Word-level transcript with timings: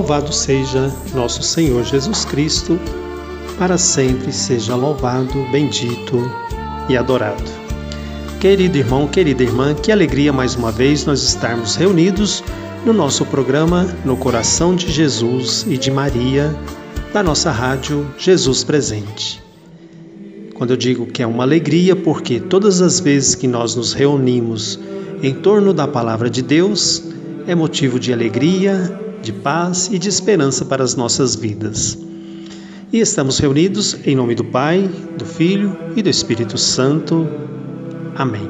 Louvado 0.00 0.32
seja 0.32 0.90
nosso 1.14 1.42
Senhor 1.42 1.84
Jesus 1.84 2.24
Cristo, 2.24 2.80
para 3.58 3.76
sempre 3.76 4.32
seja 4.32 4.74
louvado, 4.74 5.46
bendito 5.52 6.18
e 6.88 6.96
adorado. 6.96 7.44
Querido 8.40 8.78
irmão, 8.78 9.06
querida 9.06 9.42
irmã, 9.42 9.74
que 9.74 9.92
alegria 9.92 10.32
mais 10.32 10.54
uma 10.56 10.72
vez 10.72 11.04
nós 11.04 11.22
estarmos 11.22 11.76
reunidos 11.76 12.42
no 12.86 12.94
nosso 12.94 13.26
programa 13.26 13.94
No 14.02 14.16
Coração 14.16 14.74
de 14.74 14.90
Jesus 14.90 15.66
e 15.68 15.76
de 15.76 15.90
Maria, 15.90 16.56
da 17.12 17.22
nossa 17.22 17.50
rádio 17.50 18.10
Jesus 18.16 18.64
Presente. 18.64 19.42
Quando 20.54 20.70
eu 20.70 20.78
digo 20.78 21.04
que 21.04 21.22
é 21.22 21.26
uma 21.26 21.42
alegria, 21.42 21.94
porque 21.94 22.40
todas 22.40 22.80
as 22.80 23.00
vezes 23.00 23.34
que 23.34 23.46
nós 23.46 23.76
nos 23.76 23.92
reunimos 23.92 24.80
em 25.22 25.34
torno 25.34 25.74
da 25.74 25.86
palavra 25.86 26.30
de 26.30 26.40
Deus, 26.40 27.04
é 27.46 27.54
motivo 27.54 28.00
de 28.00 28.14
alegria, 28.14 29.09
de 29.22 29.32
paz 29.32 29.88
e 29.92 29.98
de 29.98 30.08
esperança 30.08 30.64
para 30.64 30.82
as 30.82 30.94
nossas 30.94 31.34
vidas. 31.34 31.98
E 32.92 32.98
estamos 32.98 33.38
reunidos 33.38 33.96
em 34.04 34.16
nome 34.16 34.34
do 34.34 34.44
Pai, 34.44 34.90
do 35.16 35.24
Filho 35.24 35.76
e 35.94 36.02
do 36.02 36.08
Espírito 36.08 36.58
Santo. 36.58 37.26
Amém. 38.16 38.48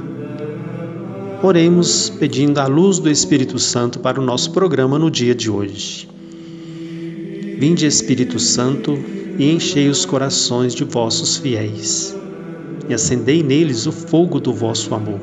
Oremos 1.43 2.11
pedindo 2.11 2.59
a 2.59 2.67
luz 2.67 2.99
do 2.99 3.11
Espírito 3.11 3.59
Santo 3.59 3.99
para 3.99 4.21
o 4.21 4.25
nosso 4.25 4.51
programa 4.53 4.99
no 4.99 5.11
dia 5.11 5.35
de 5.35 5.51
hoje. 5.51 6.09
Vinde, 7.59 7.87
Espírito 7.87 8.39
Santo, 8.39 8.99
e 9.39 9.51
enchei 9.51 9.89
os 9.89 10.05
corações 10.05 10.75
de 10.75 10.85
vossos 10.85 11.37
fiéis, 11.37 12.17
e 12.89 12.95
acendei 12.95 13.43
neles 13.43 13.87
o 13.87 13.93
fogo 13.93 14.41
do 14.41 14.53
vosso 14.53 14.95
amor. 14.95 15.21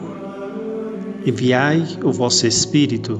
Enviai 1.26 1.84
o 2.04 2.12
vosso 2.12 2.46
Espírito, 2.46 3.20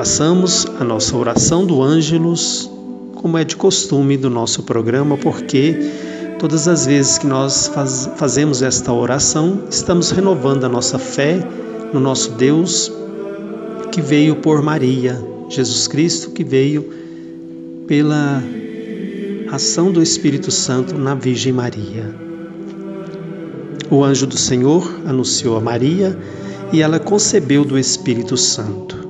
Façamos 0.00 0.66
a 0.80 0.82
nossa 0.82 1.14
oração 1.14 1.66
do 1.66 1.82
Ângelus, 1.82 2.70
como 3.16 3.36
é 3.36 3.44
de 3.44 3.54
costume 3.54 4.16
do 4.16 4.30
nosso 4.30 4.62
programa, 4.62 5.18
porque 5.18 5.76
todas 6.38 6.66
as 6.66 6.86
vezes 6.86 7.18
que 7.18 7.26
nós 7.26 7.66
faz, 7.66 8.08
fazemos 8.16 8.62
esta 8.62 8.94
oração, 8.94 9.64
estamos 9.68 10.10
renovando 10.10 10.64
a 10.64 10.70
nossa 10.70 10.98
fé 10.98 11.46
no 11.92 12.00
nosso 12.00 12.30
Deus 12.30 12.90
que 13.92 14.00
veio 14.00 14.36
por 14.36 14.62
Maria, 14.62 15.22
Jesus 15.50 15.86
Cristo 15.86 16.30
que 16.30 16.44
veio 16.44 16.82
pela 17.86 18.42
ação 19.52 19.92
do 19.92 20.02
Espírito 20.02 20.50
Santo 20.50 20.96
na 20.96 21.14
Virgem 21.14 21.52
Maria. 21.52 22.14
O 23.90 24.02
anjo 24.02 24.26
do 24.26 24.38
Senhor 24.38 24.90
anunciou 25.04 25.58
a 25.58 25.60
Maria 25.60 26.18
e 26.72 26.80
ela 26.80 26.98
concebeu 26.98 27.66
do 27.66 27.78
Espírito 27.78 28.34
Santo. 28.38 29.09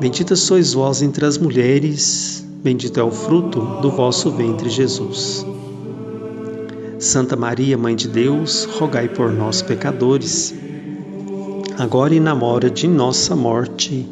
Bendita 0.00 0.36
sois 0.36 0.74
vós 0.74 1.02
entre 1.02 1.26
as 1.26 1.36
mulheres, 1.36 2.46
bendito 2.62 3.00
é 3.00 3.02
o 3.02 3.10
fruto 3.10 3.60
do 3.82 3.90
vosso 3.90 4.30
ventre, 4.30 4.70
Jesus. 4.70 5.44
Santa 7.00 7.34
Maria, 7.34 7.76
Mãe 7.76 7.96
de 7.96 8.06
Deus, 8.06 8.64
rogai 8.64 9.08
por 9.08 9.32
nós, 9.32 9.60
pecadores, 9.60 10.54
agora 11.76 12.14
e 12.14 12.20
na 12.20 12.32
hora 12.32 12.70
de 12.70 12.86
nossa 12.86 13.34
morte. 13.34 14.06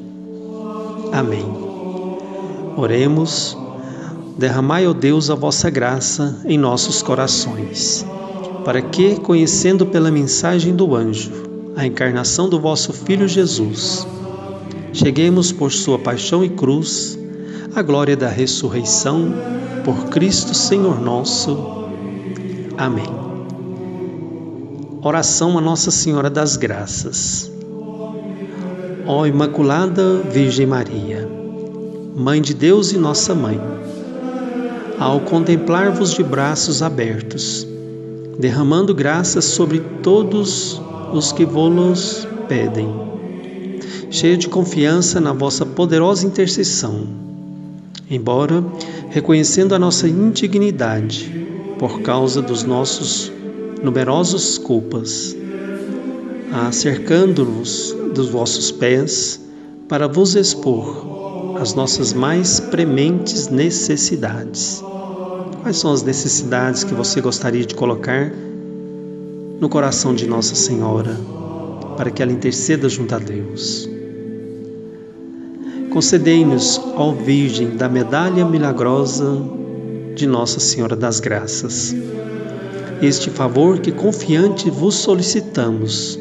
Amém. 1.13 1.47
Oremos. 2.77 3.57
Derramai, 4.37 4.89
ó 4.89 4.93
Deus, 4.93 5.31
a 5.31 5.37
vossa 5.37 5.71
graça 5.71 6.43
em 6.45 6.59
nossos 6.59 7.01
corações, 7.01 8.05
para 8.65 8.83
que, 8.83 9.21
conhecendo 9.21 9.87
pela 9.87 10.11
mensagem 10.11 10.75
do 10.75 10.97
anjo 10.97 11.31
a 11.77 11.87
encarnação 11.87 12.49
do 12.49 12.59
vosso 12.59 12.93
Filho 12.93 13.29
Jesus, 13.29 14.07
cheguemos 14.93 15.53
por 15.53 15.73
sua 15.73 15.99
paixão 15.99 16.45
e 16.45 16.49
cruz 16.49 17.19
à 17.75 17.83
glória 17.83 18.17
da 18.17 18.29
ressurreição 18.29 19.33
por 19.85 20.07
Cristo 20.07 20.55
Senhor 20.55 21.01
nosso. 21.01 21.57
Amém. 22.77 23.05
Oração 25.03 25.57
a 25.57 25.60
Nossa 25.60 25.91
Senhora 25.91 26.28
das 26.28 26.57
Graças. 26.57 27.53
Ó 29.07 29.25
Imaculada 29.25 30.19
Virgem 30.33 30.66
Maria, 30.66 31.28
Mãe 32.16 32.43
de 32.43 32.53
Deus 32.53 32.91
e 32.93 32.99
nossa 32.99 33.33
Mãe, 33.34 33.60
ao 34.99 35.21
contemplar-vos 35.21 36.13
de 36.13 36.25
braços 36.25 36.83
abertos, 36.83 37.65
derramando 38.37 38.93
graças 38.93 39.45
sobre 39.45 39.78
todos 40.03 40.81
os 41.13 41.31
que 41.31 41.45
vos 41.45 42.27
pedem, 42.49 42.93
cheia 44.11 44.37
de 44.37 44.49
confiança 44.49 45.21
na 45.21 45.33
vossa 45.33 45.65
poderosa 45.67 46.27
intercessão. 46.27 47.07
Embora 48.11 48.65
reconhecendo 49.11 49.75
a 49.75 49.79
nossa 49.79 50.09
indignidade 50.09 51.31
por 51.79 52.01
causa 52.03 52.41
dos 52.41 52.63
nossos 52.63 53.33
numerosos 53.83 54.59
culpas, 54.59 55.37
acercando-nos 56.53 57.95
dos 58.15 58.29
vossos 58.29 58.71
pés 58.71 59.41
para 59.89 60.07
vos 60.07 60.35
expor 60.35 61.17
as 61.61 61.75
nossas 61.75 62.13
mais 62.13 62.61
prementes 62.61 63.49
necessidades. 63.49 64.83
Quais 65.63 65.79
são 65.79 65.93
as 65.93 66.03
necessidades 66.03 66.85
que 66.85 66.95
você 66.95 67.21
gostaria 67.21 67.65
de 67.65 67.75
colocar 67.75 68.33
no 69.61 69.69
coração 69.69 70.15
de 70.15 70.27
Nossa 70.27 70.55
Senhora 70.55 71.17
para 71.97 72.11
que 72.11 72.23
ela 72.23 72.33
interceda 72.33 72.89
junto 72.89 73.15
a 73.15 73.19
Deus? 73.19 73.96
Concedei-nos, 75.97 76.78
ó 76.95 77.13
Virgem 77.13 77.71
da 77.71 77.89
medalha 77.89 78.45
milagrosa 78.45 79.43
de 80.15 80.27
Nossa 80.27 80.60
Senhora 80.60 80.95
das 80.95 81.21
Graças, 81.21 81.97
este 83.01 83.31
favor 83.31 83.78
que 83.78 83.91
confiante 83.91 84.69
vos 84.69 84.97
solicitamos, 84.97 86.19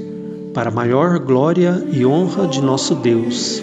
para 0.53 0.71
maior 0.71 1.19
glória 1.19 1.85
e 1.91 2.05
honra 2.05 2.47
de 2.47 2.61
nosso 2.61 2.95
Deus, 2.95 3.61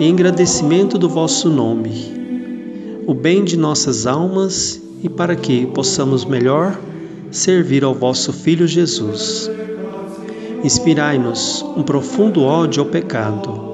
em 0.00 0.12
agradecimento 0.12 0.98
do 0.98 1.08
vosso 1.08 1.48
nome, 1.48 3.04
o 3.06 3.14
bem 3.14 3.44
de 3.44 3.56
nossas 3.56 4.08
almas 4.08 4.82
e 5.04 5.08
para 5.08 5.36
que 5.36 5.66
possamos 5.66 6.24
melhor 6.24 6.76
servir 7.30 7.84
ao 7.84 7.94
vosso 7.94 8.32
Filho 8.32 8.66
Jesus. 8.66 9.48
Inspirai-nos 10.64 11.64
um 11.76 11.84
profundo 11.84 12.42
ódio 12.42 12.82
ao 12.82 12.88
pecado 12.88 13.71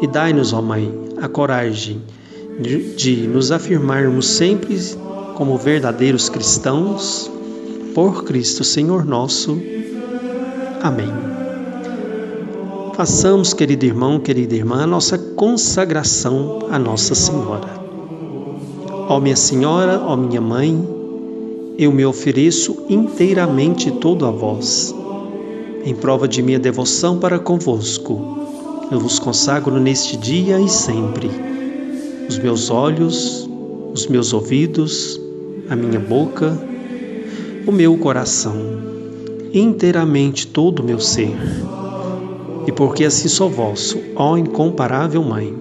e 0.00 0.06
dai-nos, 0.06 0.52
ó 0.52 0.62
Mãe, 0.62 0.92
a 1.20 1.28
coragem 1.28 2.02
de, 2.60 3.26
nos 3.26 3.52
afirmarmos 3.52 4.26
sempre 4.26 4.78
como 5.34 5.56
verdadeiros 5.56 6.28
cristãos, 6.28 7.30
por 7.94 8.24
Cristo 8.24 8.62
Senhor 8.62 9.04
nosso. 9.04 9.60
Amém. 10.82 11.10
Façamos, 12.94 13.54
querido 13.54 13.84
irmão, 13.86 14.20
querida 14.20 14.54
irmã, 14.54 14.82
a 14.82 14.86
nossa 14.86 15.18
consagração 15.18 16.60
à 16.70 16.78
Nossa 16.78 17.14
Senhora. 17.14 17.80
Ó 19.08 19.18
minha 19.18 19.36
Senhora, 19.36 20.00
ó 20.04 20.16
minha 20.16 20.40
Mãe, 20.40 20.86
eu 21.78 21.90
me 21.90 22.04
ofereço 22.04 22.84
inteiramente 22.88 23.90
todo 23.90 24.26
a 24.26 24.30
vós, 24.30 24.94
em 25.84 25.94
prova 25.94 26.28
de 26.28 26.42
minha 26.42 26.58
devoção 26.58 27.18
para 27.18 27.38
convosco. 27.38 28.39
Eu 28.90 28.98
vos 28.98 29.18
consagro 29.18 29.78
neste 29.78 30.16
dia 30.16 30.60
e 30.60 30.68
sempre 30.68 31.30
os 32.28 32.38
meus 32.38 32.70
olhos, 32.70 33.48
os 33.92 34.06
meus 34.06 34.32
ouvidos, 34.32 35.20
a 35.68 35.76
minha 35.76 35.98
boca, 35.98 36.56
o 37.66 37.72
meu 37.72 37.96
coração, 37.98 38.56
inteiramente 39.52 40.46
todo 40.46 40.80
o 40.80 40.84
meu 40.84 41.00
ser. 41.00 41.36
E 42.66 42.72
porque 42.72 43.04
assim 43.04 43.28
sou 43.28 43.48
vosso, 43.48 43.98
ó 44.16 44.36
incomparável 44.36 45.22
Mãe, 45.22 45.54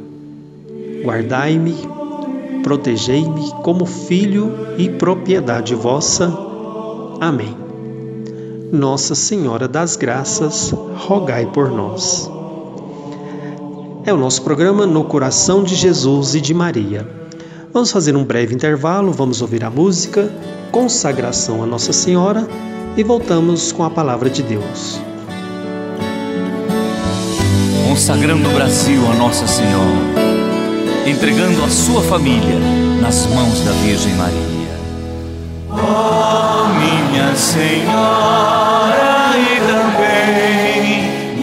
guardai-me 1.04 1.76
protegei-me 2.64 3.52
como 3.64 3.86
filho 3.86 4.52
e 4.78 4.90
propriedade 4.90 5.74
vossa. 5.76 6.32
Amém. 7.20 7.56
Nossa 8.72 9.16
Senhora 9.16 9.68
das 9.68 9.96
Graças, 9.96 10.72
rogai 10.96 11.46
por 11.48 11.72
nós. 11.72 12.39
É 14.10 14.12
o 14.12 14.18
nosso 14.18 14.42
programa 14.42 14.88
No 14.88 15.04
Coração 15.04 15.64
de 15.64 15.76
Jesus 15.76 16.34
e 16.34 16.42
de 16.42 16.52
Maria. 16.52 17.08
Vamos 17.72 17.92
fazer 17.92 18.16
um 18.16 18.24
breve 18.24 18.56
intervalo, 18.56 19.12
vamos 19.12 19.40
ouvir 19.40 19.64
a 19.64 19.70
música 19.70 20.34
Consagração 20.72 21.62
a 21.62 21.68
Nossa 21.68 21.94
Senhora 21.94 22.48
e 22.98 23.04
voltamos 23.04 23.72
com 23.72 23.84
a 23.84 23.90
palavra 23.92 24.28
de 24.28 24.42
Deus. 24.42 25.00
Consagrando 27.88 28.50
o 28.50 28.54
Brasil 28.54 29.00
a 29.12 29.14
Nossa 29.14 29.46
Senhora 29.46 29.86
entregando 31.06 31.64
a 31.64 31.70
sua 31.70 32.02
família 32.02 32.58
nas 33.00 33.28
mãos 33.28 33.62
da 33.64 33.74
Virgem 33.74 34.16
Maria. 34.16 34.40
Oh, 35.70 36.66
minha 36.80 37.36
Senhora 37.36 38.90
e 39.38 39.60
também 39.68 40.80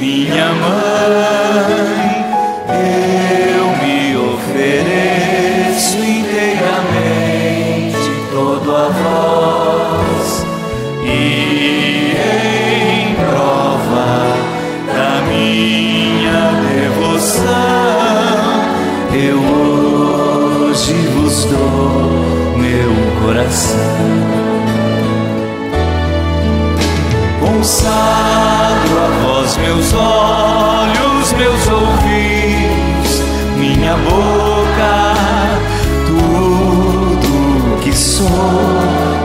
minha 0.01 0.53
mãe, 0.53 0.86
coração. 23.47 23.79
Consagro 27.41 28.99
a 28.99 29.09
vós 29.23 29.57
meus 29.57 29.93
olhos, 29.93 31.33
meus 31.33 31.69
ouvidos, 31.69 33.23
minha 33.57 33.97
boca, 33.97 35.15
tudo 36.07 37.81
que 37.83 37.93
sou. 37.97 38.27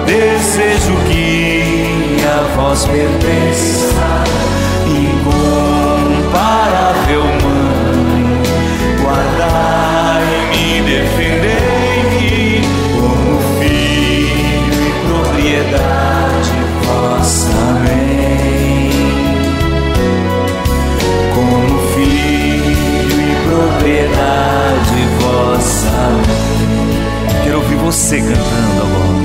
Desejo 0.05 0.95
que 1.07 2.17
a 2.25 2.55
vós 2.55 2.85
pertença, 2.85 4.23
você 27.91 28.21
cantando 28.21 28.83
agora. 28.83 29.20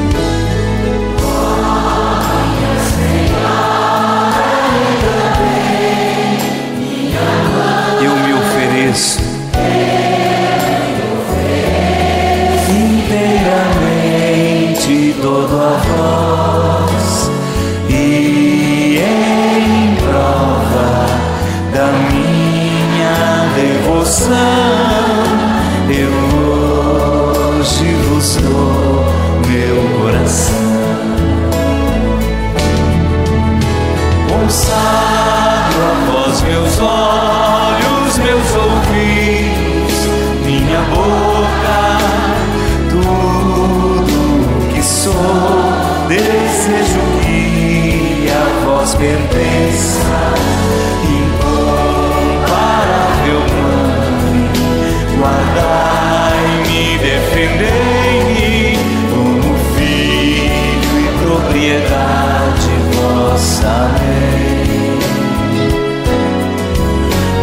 Defendei-me, 57.56 58.78
como 59.10 59.54
filho 59.76 60.94
e 61.00 61.08
propriedade 61.22 62.70
vossa. 62.92 63.66
Amém. 63.66 64.98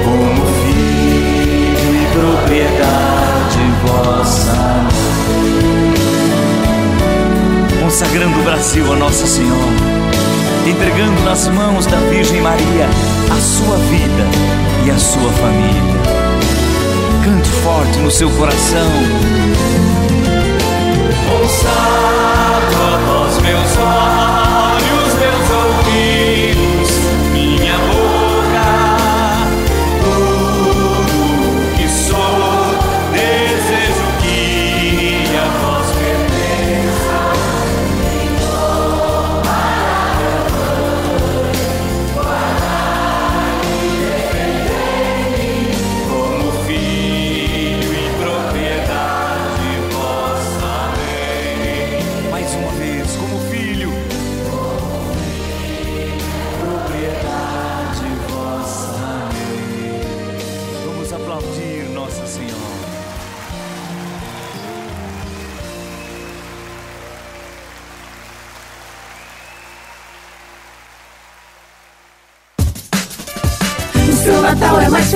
Como 0.04 0.44
filho 0.64 1.92
e 1.96 2.06
propriedade 2.14 3.62
vossa. 3.86 4.52
Amém 4.52 5.04
consagrando 7.94 8.40
o 8.40 8.44
Brasil 8.44 8.92
a 8.92 8.96
Nossa 8.96 9.28
Senhora, 9.28 9.72
entregando 10.66 11.22
nas 11.22 11.48
mãos 11.48 11.86
da 11.86 11.98
Virgem 12.10 12.42
Maria 12.42 12.88
a 13.30 13.40
sua 13.40 13.78
vida 13.78 14.26
e 14.84 14.90
a 14.90 14.98
sua 14.98 15.32
família. 15.32 16.02
Cante 17.24 17.50
forte 17.50 18.00
no 18.00 18.10
seu 18.10 18.32
coração. 18.32 19.83
Consagro 21.30 22.84
a 22.84 22.98
vós 23.06 23.38
meus 23.40 23.78
olhos, 23.78 24.13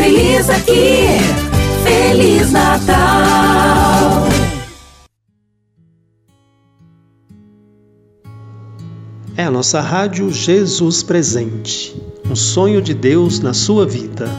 feliz 0.07 0.49
aqui. 0.49 1.03
Feliz 1.83 2.51
Natal. 2.51 4.27
É 9.35 9.43
a 9.43 9.51
nossa 9.51 9.81
rádio 9.81 10.31
Jesus 10.31 11.03
Presente, 11.03 12.01
um 12.29 12.35
sonho 12.35 12.81
de 12.81 12.93
Deus 12.93 13.41
na 13.41 13.53
sua 13.53 13.85
vida. 13.85 14.29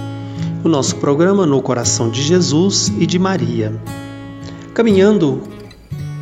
O 0.65 0.69
nosso 0.69 0.97
programa 0.97 1.45
no 1.45 1.61
coração 1.61 2.11
de 2.11 2.23
Jesus 2.23 2.91
e 2.99 3.07
de 3.07 3.19
Maria. 3.19 3.79
Caminhando 4.73 5.43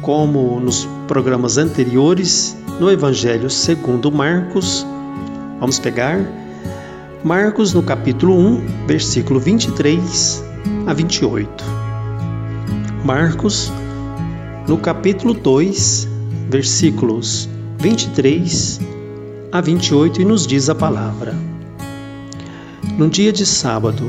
como 0.02 0.58
nos 0.58 0.88
programas 1.06 1.56
anteriores, 1.56 2.56
no 2.80 2.90
Evangelho 2.90 3.48
segundo 3.48 4.10
Marcos, 4.10 4.84
vamos 5.60 5.78
pegar 5.78 6.45
Marcos 7.24 7.72
no 7.72 7.82
capítulo 7.82 8.38
1, 8.38 8.86
versículo 8.86 9.40
23 9.40 10.44
a 10.86 10.92
28. 10.92 11.64
Marcos 13.04 13.72
no 14.68 14.76
capítulo 14.78 15.34
2, 15.34 16.08
versículos 16.48 17.48
23 17.78 18.80
a 19.50 19.60
28 19.60 20.22
e 20.22 20.24
nos 20.24 20.46
diz 20.46 20.68
a 20.68 20.74
palavra. 20.74 21.34
Num 22.96 23.08
dia 23.08 23.32
de 23.32 23.46
sábado, 23.46 24.04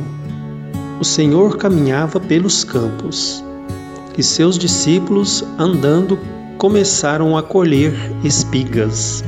o 0.99 1.05
Senhor 1.05 1.57
caminhava 1.57 2.19
pelos 2.19 2.63
campos 2.63 3.43
e 4.17 4.21
seus 4.21 4.57
discípulos, 4.57 5.43
andando, 5.57 6.19
começaram 6.57 7.37
a 7.37 7.41
colher 7.41 7.93
espigas. 8.23 9.23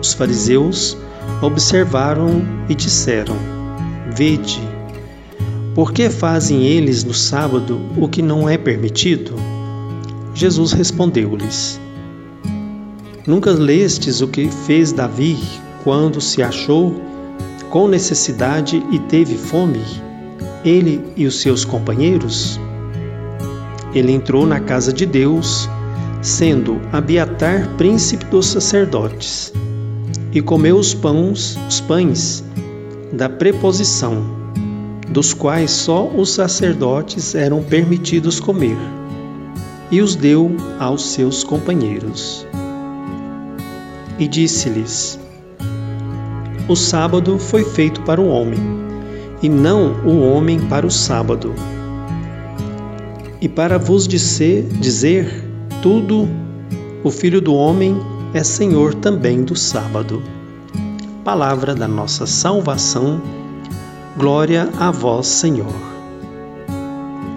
Os 0.00 0.12
fariseus 0.14 0.96
observaram 1.42 2.42
e 2.68 2.74
disseram: 2.74 3.36
Vede, 4.14 4.62
por 5.74 5.92
que 5.92 6.08
fazem 6.08 6.64
eles 6.64 7.02
no 7.02 7.12
sábado 7.12 7.80
o 7.96 8.08
que 8.08 8.22
não 8.22 8.48
é 8.48 8.56
permitido? 8.56 9.34
Jesus 10.34 10.72
respondeu-lhes: 10.72 11.80
Nunca 13.26 13.50
lestes 13.50 14.20
o 14.20 14.28
que 14.28 14.48
fez 14.48 14.92
Davi 14.92 15.38
quando 15.82 16.20
se 16.20 16.42
achou 16.42 16.94
com 17.68 17.88
necessidade 17.88 18.84
e 18.90 18.98
teve 18.98 19.36
fome, 19.36 19.82
ele 20.64 21.02
e 21.16 21.26
os 21.26 21.40
seus 21.40 21.64
companheiros? 21.64 22.60
Ele 23.94 24.12
entrou 24.12 24.46
na 24.46 24.60
casa 24.60 24.92
de 24.92 25.04
Deus, 25.04 25.68
sendo 26.22 26.80
Abiatar 26.92 27.68
príncipe 27.76 28.24
dos 28.26 28.46
sacerdotes, 28.46 29.52
e 30.32 30.40
comeu 30.40 30.76
os 30.76 30.94
pães, 30.94 31.56
os 31.68 31.80
pães 31.80 32.44
da 33.12 33.28
preposição, 33.28 34.24
dos 35.08 35.34
quais 35.34 35.70
só 35.70 36.06
os 36.08 36.30
sacerdotes 36.30 37.34
eram 37.34 37.62
permitidos 37.62 38.40
comer, 38.40 38.76
e 39.90 40.00
os 40.00 40.16
deu 40.16 40.50
aos 40.78 41.04
seus 41.12 41.44
companheiros. 41.44 42.46
E 44.18 44.26
disse-lhes: 44.26 45.18
O 46.68 46.74
sábado 46.74 47.38
foi 47.38 47.64
feito 47.64 48.00
para 48.02 48.20
o 48.20 48.28
homem, 48.28 48.60
e 49.42 49.48
não 49.48 49.92
o 50.04 50.20
homem 50.20 50.58
para 50.60 50.86
o 50.86 50.90
sábado 50.90 51.52
e 53.42 53.48
para 53.48 53.76
vos 53.76 54.06
dizer, 54.06 54.68
dizer 54.80 55.28
tudo, 55.82 56.28
o 57.02 57.10
Filho 57.10 57.40
do 57.40 57.52
Homem 57.52 58.00
é 58.34 58.42
Senhor 58.42 58.94
também 58.94 59.42
do 59.42 59.54
sábado. 59.54 60.22
Palavra 61.22 61.74
da 61.74 61.86
nossa 61.86 62.26
salvação, 62.26 63.20
glória 64.16 64.70
a 64.78 64.90
vós, 64.90 65.26
Senhor. 65.26 65.74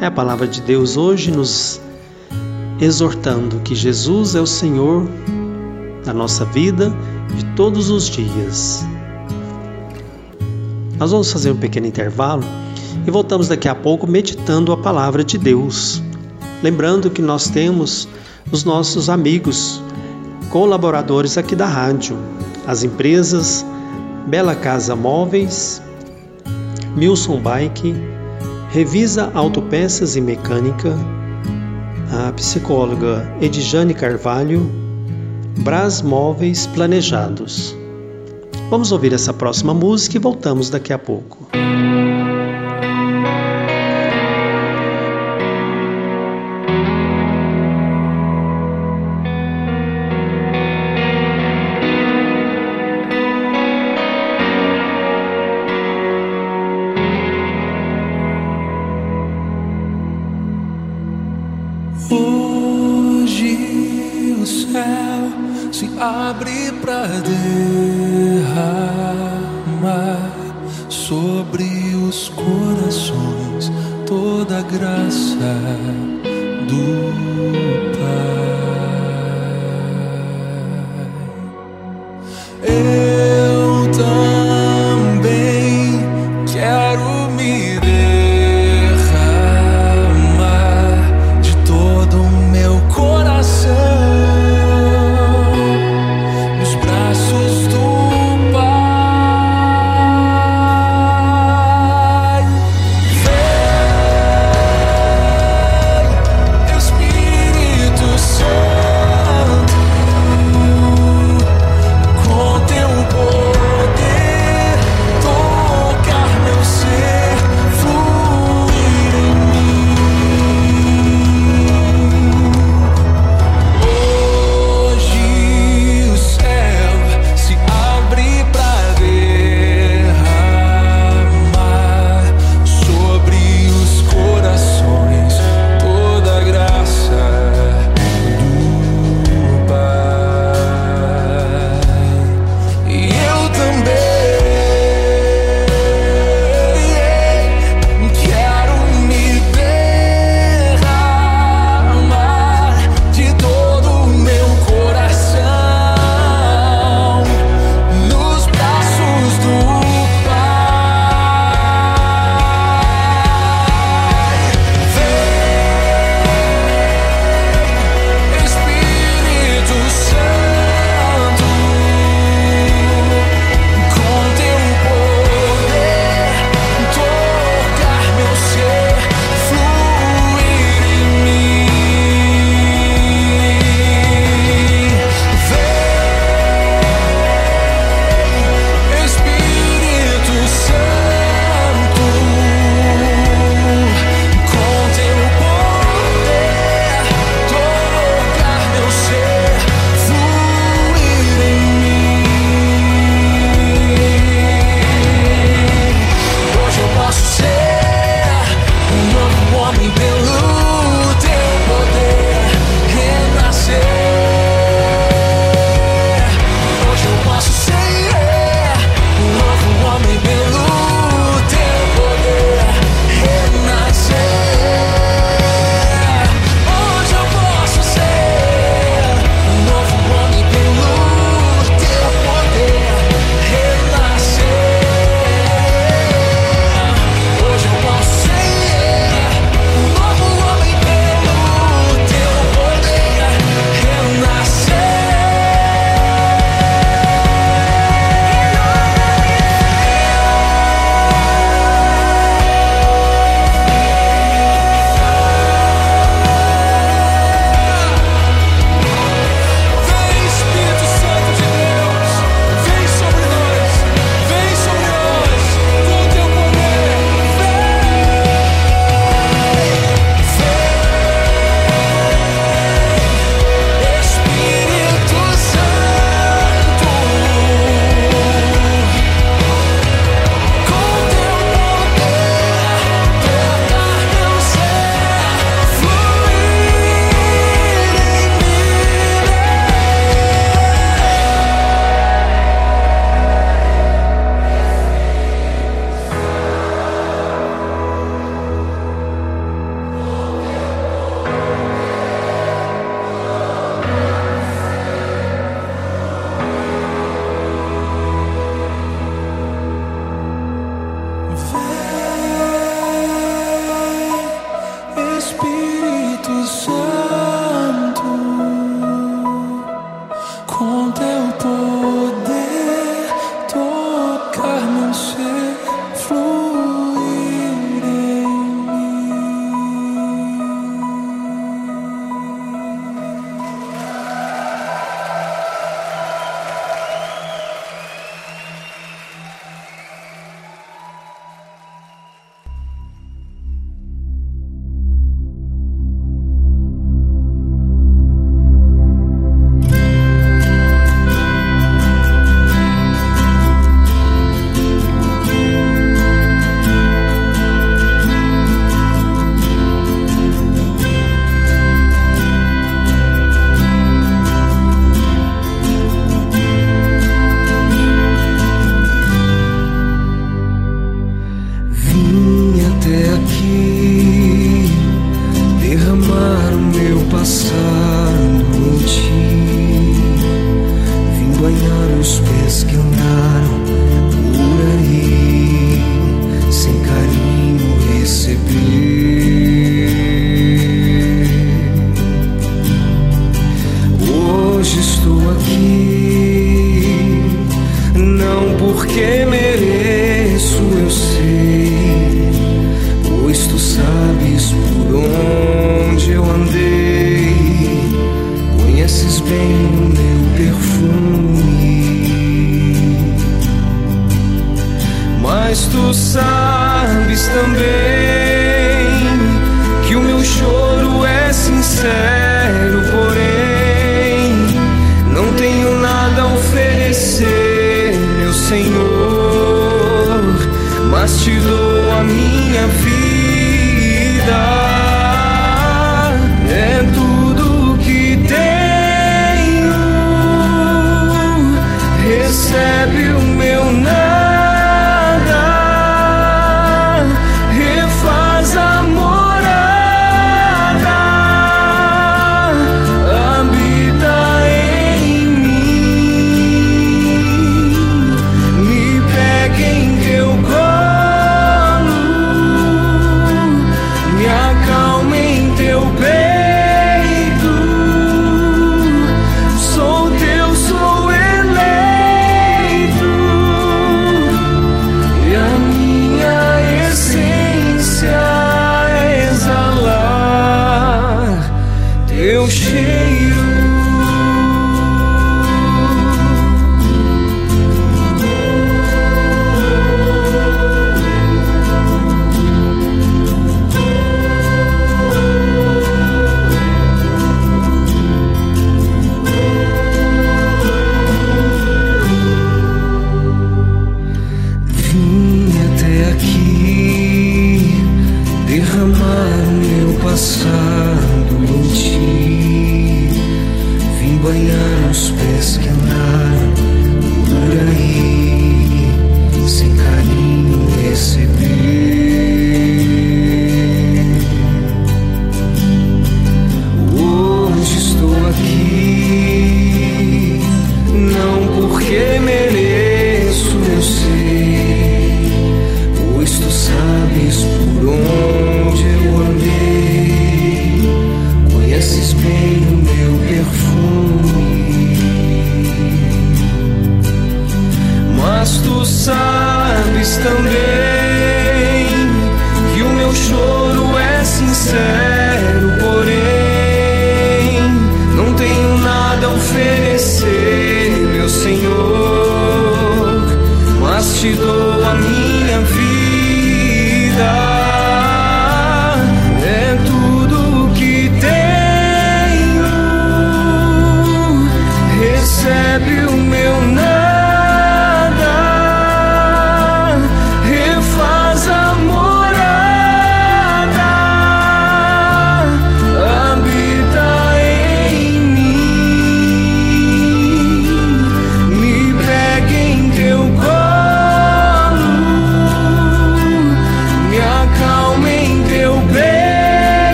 É 0.00 0.06
a 0.06 0.10
palavra 0.10 0.46
de 0.46 0.60
Deus 0.62 0.96
hoje 0.96 1.30
nos 1.30 1.80
exortando 2.80 3.60
que 3.60 3.74
Jesus 3.74 4.34
é 4.34 4.40
o 4.40 4.46
Senhor 4.46 5.06
da 6.04 6.14
nossa 6.14 6.44
vida 6.44 6.92
de 7.36 7.44
todos 7.54 7.90
os 7.90 8.08
dias. 8.08 8.86
Nós 10.98 11.10
vamos 11.10 11.30
fazer 11.30 11.50
um 11.50 11.56
pequeno 11.56 11.86
intervalo 11.86 12.42
e 13.06 13.10
voltamos 13.10 13.48
daqui 13.48 13.68
a 13.68 13.74
pouco 13.74 14.06
meditando 14.06 14.72
a 14.72 14.76
palavra 14.76 15.22
de 15.22 15.36
Deus. 15.36 16.02
Lembrando 16.62 17.10
que 17.10 17.22
nós 17.22 17.48
temos 17.48 18.08
os 18.50 18.64
nossos 18.64 19.08
amigos, 19.08 19.82
colaboradores 20.50 21.36
aqui 21.36 21.54
da 21.54 21.66
rádio, 21.66 22.18
as 22.66 22.82
empresas 22.82 23.64
Bela 24.26 24.54
Casa 24.54 24.94
Móveis, 24.94 25.82
Milson 26.96 27.40
Bike, 27.40 27.94
Revisa 28.70 29.30
Autopeças 29.34 30.16
e 30.16 30.20
Mecânica, 30.20 30.94
a 32.12 32.32
psicóloga 32.32 33.30
Edjane 33.40 33.94
Carvalho, 33.94 34.70
Brás 35.58 36.02
Móveis 36.02 36.66
Planejados. 36.66 37.76
Vamos 38.70 38.92
ouvir 38.92 39.12
essa 39.12 39.32
próxima 39.32 39.72
música 39.72 40.16
e 40.16 40.20
voltamos 40.20 40.68
daqui 40.68 40.92
a 40.92 40.98
pouco. 40.98 41.48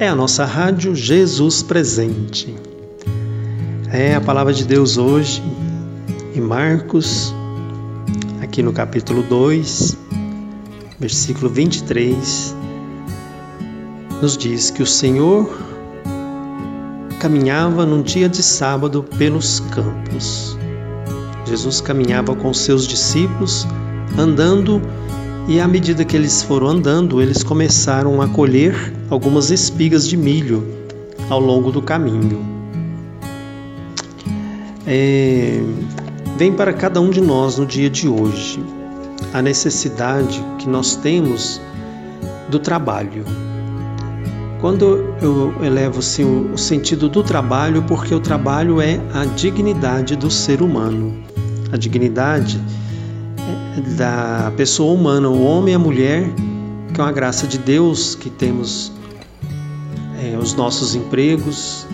É 0.00 0.06
a 0.06 0.14
nossa 0.14 0.44
rádio 0.44 0.94
Jesus 0.94 1.60
Presente. 1.60 2.54
É 3.90 4.14
a 4.14 4.20
palavra 4.20 4.54
de 4.54 4.64
Deus 4.64 4.96
hoje 4.96 5.42
em 6.36 6.40
Marcos, 6.40 7.34
aqui 8.40 8.62
no 8.62 8.72
capítulo 8.72 9.24
2, 9.24 9.98
versículo 11.00 11.50
23, 11.50 12.54
nos 14.22 14.36
diz 14.36 14.70
que 14.70 14.84
o 14.84 14.86
Senhor 14.86 15.50
caminhava 17.18 17.84
num 17.84 18.00
dia 18.00 18.28
de 18.28 18.40
sábado 18.40 19.02
pelos 19.02 19.58
campos. 19.58 20.56
Jesus 21.44 21.80
caminhava 21.80 22.36
com 22.36 22.54
seus 22.54 22.86
discípulos, 22.86 23.66
andando 24.16 24.80
e 25.48 25.58
à 25.58 25.66
medida 25.66 26.04
que 26.04 26.14
eles 26.14 26.42
foram 26.42 26.68
andando, 26.68 27.22
eles 27.22 27.42
começaram 27.42 28.20
a 28.20 28.28
colher 28.28 28.92
algumas 29.08 29.50
espigas 29.50 30.06
de 30.06 30.14
milho 30.14 30.62
ao 31.30 31.40
longo 31.40 31.72
do 31.72 31.80
caminho. 31.80 32.44
É, 34.86 35.58
vem 36.36 36.52
para 36.52 36.74
cada 36.74 37.00
um 37.00 37.08
de 37.08 37.22
nós 37.22 37.56
no 37.56 37.64
dia 37.64 37.88
de 37.88 38.06
hoje 38.06 38.62
a 39.32 39.40
necessidade 39.40 40.44
que 40.58 40.68
nós 40.68 40.96
temos 40.96 41.58
do 42.50 42.58
trabalho. 42.58 43.24
Quando 44.60 45.14
eu 45.22 45.54
elevo 45.64 46.00
assim, 46.00 46.50
o 46.52 46.58
sentido 46.58 47.08
do 47.08 47.22
trabalho, 47.22 47.82
porque 47.84 48.14
o 48.14 48.20
trabalho 48.20 48.82
é 48.82 49.00
a 49.14 49.24
dignidade 49.24 50.14
do 50.14 50.30
ser 50.30 50.60
humano. 50.60 51.14
A 51.72 51.78
dignidade 51.78 52.60
da 53.80 54.52
pessoa 54.56 54.92
humana, 54.92 55.28
o 55.28 55.42
homem 55.42 55.72
e 55.72 55.76
a 55.76 55.78
mulher, 55.78 56.30
que 56.92 57.00
é 57.00 57.04
uma 57.04 57.12
graça 57.12 57.46
de 57.46 57.58
Deus 57.58 58.14
que 58.14 58.30
temos 58.30 58.92
é, 60.22 60.36
os 60.36 60.54
nossos 60.54 60.94
empregos, 60.94 61.86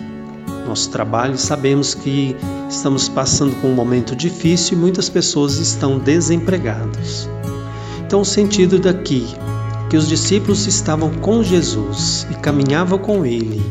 nosso 0.67 0.89
trabalho, 0.89 1.37
sabemos 1.37 1.93
que 1.93 2.35
estamos 2.69 3.07
passando 3.07 3.55
por 3.61 3.69
um 3.69 3.73
momento 3.73 4.15
difícil 4.15 4.77
e 4.77 4.81
muitas 4.81 5.09
pessoas 5.09 5.57
estão 5.57 5.99
desempregadas. 5.99 7.29
Então, 8.05 8.21
o 8.21 8.25
sentido 8.25 8.79
daqui 8.79 9.27
que 9.89 9.97
os 9.97 10.07
discípulos 10.07 10.65
estavam 10.65 11.11
com 11.11 11.43
Jesus 11.43 12.25
e 12.31 12.35
caminhavam 12.35 12.97
com 12.97 13.25
Ele. 13.25 13.61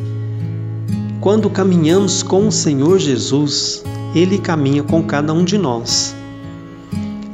Quando 1.20 1.50
caminhamos 1.50 2.22
com 2.22 2.46
o 2.46 2.52
Senhor 2.52 2.98
Jesus, 2.98 3.82
Ele 4.14 4.38
caminha 4.38 4.82
com 4.82 5.02
cada 5.02 5.32
um 5.32 5.44
de 5.44 5.58
nós. 5.58 6.14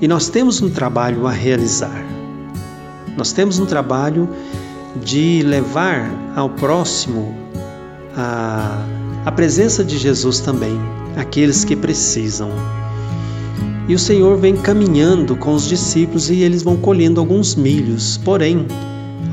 E 0.01 0.09
nós 0.09 0.29
temos 0.29 0.63
um 0.63 0.71
trabalho 0.71 1.27
a 1.27 1.31
realizar. 1.31 2.05
Nós 3.17 3.33
temos 3.33 3.59
um 3.59 3.67
trabalho 3.67 4.29
de 5.05 5.43
levar 5.43 6.11
ao 6.35 6.49
próximo 6.49 7.35
a, 8.17 8.83
a 9.27 9.33
presença 9.33 9.85
de 9.85 9.99
Jesus 9.99 10.41
também, 10.41 10.79
aqueles 11.17 11.65
que 11.65 11.77
precisam. 11.77 12.51
E 13.89 13.95
o 13.95 13.99
Senhor 13.99 14.39
vem 14.39 14.57
caminhando 14.57 15.37
com 15.37 15.55
os 15.55 15.69
discípulos 15.69 16.31
e 16.31 16.43
eles 16.43 16.63
vão 16.63 16.77
colhendo 16.77 17.21
alguns 17.21 17.55
milhos. 17.55 18.17
Porém, 18.25 18.67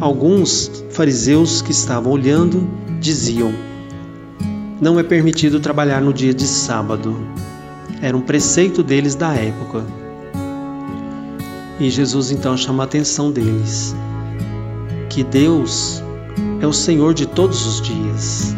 alguns 0.02 0.84
fariseus 0.90 1.62
que 1.62 1.72
estavam 1.72 2.12
olhando 2.12 2.68
diziam: 3.00 3.54
Não 4.82 5.00
é 5.00 5.04
permitido 5.04 5.60
trabalhar 5.60 6.02
no 6.02 6.12
dia 6.12 6.34
de 6.34 6.48
sábado. 6.48 7.16
Era 8.02 8.18
um 8.18 8.22
preceito 8.22 8.84
deles 8.84 9.16
da 9.16 9.34
época. 9.34 10.07
E 11.80 11.90
Jesus 11.90 12.32
então 12.32 12.58
chama 12.58 12.84
a 12.84 12.86
atenção 12.86 13.32
deles 13.32 13.96
que 15.10 15.24
Deus 15.24 16.04
é 16.62 16.68
o 16.68 16.74
Senhor 16.74 17.14
de 17.14 17.26
todos 17.26 17.66
os 17.66 17.82
dias, 17.82 18.56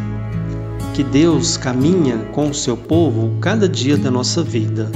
que 0.93 1.03
Deus 1.03 1.57
caminha 1.57 2.17
com 2.33 2.49
o 2.49 2.53
seu 2.53 2.75
povo 2.75 3.31
cada 3.39 3.67
dia 3.67 3.97
da 3.97 4.11
nossa 4.11 4.43
vida. 4.43 4.91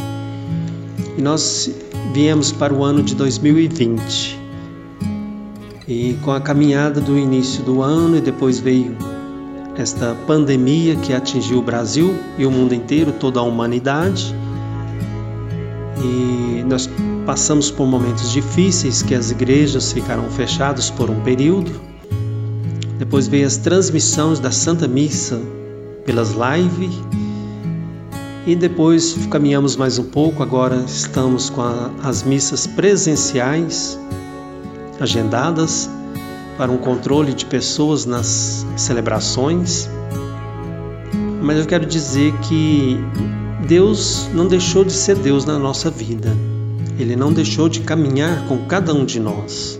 E 1.17 1.21
nós 1.21 1.73
viemos 2.13 2.51
para 2.51 2.73
o 2.73 2.83
ano 2.83 3.01
de 3.01 3.15
2020. 3.15 4.39
E 5.87 6.17
com 6.21 6.31
a 6.31 6.41
caminhada 6.41 6.99
do 6.99 7.17
início 7.17 7.63
do 7.63 7.81
ano 7.81 8.17
e 8.17 8.21
depois 8.21 8.59
veio 8.59 8.95
esta 9.77 10.15
pandemia 10.27 10.95
que 10.95 11.13
atingiu 11.13 11.59
o 11.59 11.61
Brasil 11.61 12.15
e 12.37 12.45
o 12.45 12.51
mundo 12.51 12.73
inteiro, 12.73 13.13
toda 13.13 13.39
a 13.39 13.43
humanidade. 13.43 14.35
E 16.03 16.63
nós 16.63 16.89
Passamos 17.25 17.71
por 17.71 17.87
momentos 17.87 18.31
difíceis 18.33 19.01
que 19.01 19.15
as 19.15 19.31
igrejas 19.31 19.93
ficaram 19.93 20.29
fechadas 20.29 20.89
por 20.89 21.09
um 21.09 21.21
período. 21.21 21.71
Depois 22.99 23.27
veio 23.27 23.47
as 23.47 23.55
transmissões 23.55 24.39
da 24.39 24.51
Santa 24.51 24.89
Missa 24.89 25.41
pelas 26.05 26.31
lives. 26.31 26.93
E 28.45 28.57
depois 28.57 29.17
caminhamos 29.31 29.77
mais 29.77 29.97
um 29.97 30.03
pouco, 30.03 30.43
agora 30.43 30.83
estamos 30.85 31.49
com 31.49 31.61
a, 31.61 31.91
as 32.03 32.23
missas 32.23 32.67
presenciais 32.67 33.97
agendadas 34.99 35.89
para 36.57 36.69
um 36.69 36.77
controle 36.77 37.33
de 37.33 37.45
pessoas 37.45 38.05
nas 38.05 38.65
celebrações. 38.75 39.89
Mas 41.41 41.57
eu 41.57 41.65
quero 41.65 41.85
dizer 41.85 42.33
que 42.39 42.99
Deus 43.65 44.29
não 44.33 44.45
deixou 44.45 44.83
de 44.83 44.91
ser 44.91 45.15
Deus 45.15 45.45
na 45.45 45.57
nossa 45.57 45.89
vida. 45.89 46.35
Ele 46.97 47.15
não 47.15 47.33
deixou 47.33 47.67
de 47.67 47.81
caminhar 47.81 48.47
com 48.47 48.65
cada 48.65 48.93
um 48.93 49.05
de 49.05 49.19
nós. 49.19 49.79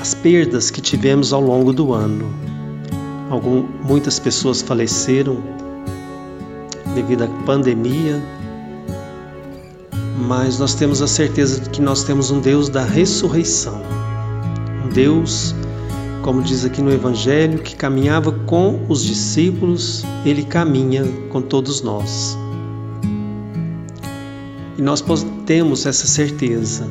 As 0.00 0.14
perdas 0.14 0.70
que 0.70 0.80
tivemos 0.80 1.32
ao 1.32 1.40
longo 1.40 1.72
do 1.72 1.92
ano. 1.92 2.26
Algum, 3.30 3.64
muitas 3.82 4.18
pessoas 4.18 4.62
faleceram 4.62 5.42
devido 6.94 7.24
à 7.24 7.26
pandemia, 7.44 8.22
mas 10.16 10.58
nós 10.58 10.74
temos 10.74 11.02
a 11.02 11.08
certeza 11.08 11.60
de 11.60 11.70
que 11.70 11.82
nós 11.82 12.04
temos 12.04 12.30
um 12.30 12.40
Deus 12.40 12.68
da 12.68 12.84
ressurreição. 12.84 13.82
Um 14.84 14.88
Deus, 14.90 15.54
como 16.22 16.42
diz 16.42 16.64
aqui 16.64 16.80
no 16.80 16.92
Evangelho, 16.92 17.58
que 17.58 17.74
caminhava 17.74 18.30
com 18.30 18.86
os 18.88 19.02
discípulos, 19.02 20.04
ele 20.24 20.44
caminha 20.44 21.04
com 21.30 21.42
todos 21.42 21.82
nós. 21.82 22.38
E 24.76 24.82
nós 24.82 25.04
temos 25.46 25.86
essa 25.86 26.06
certeza 26.06 26.88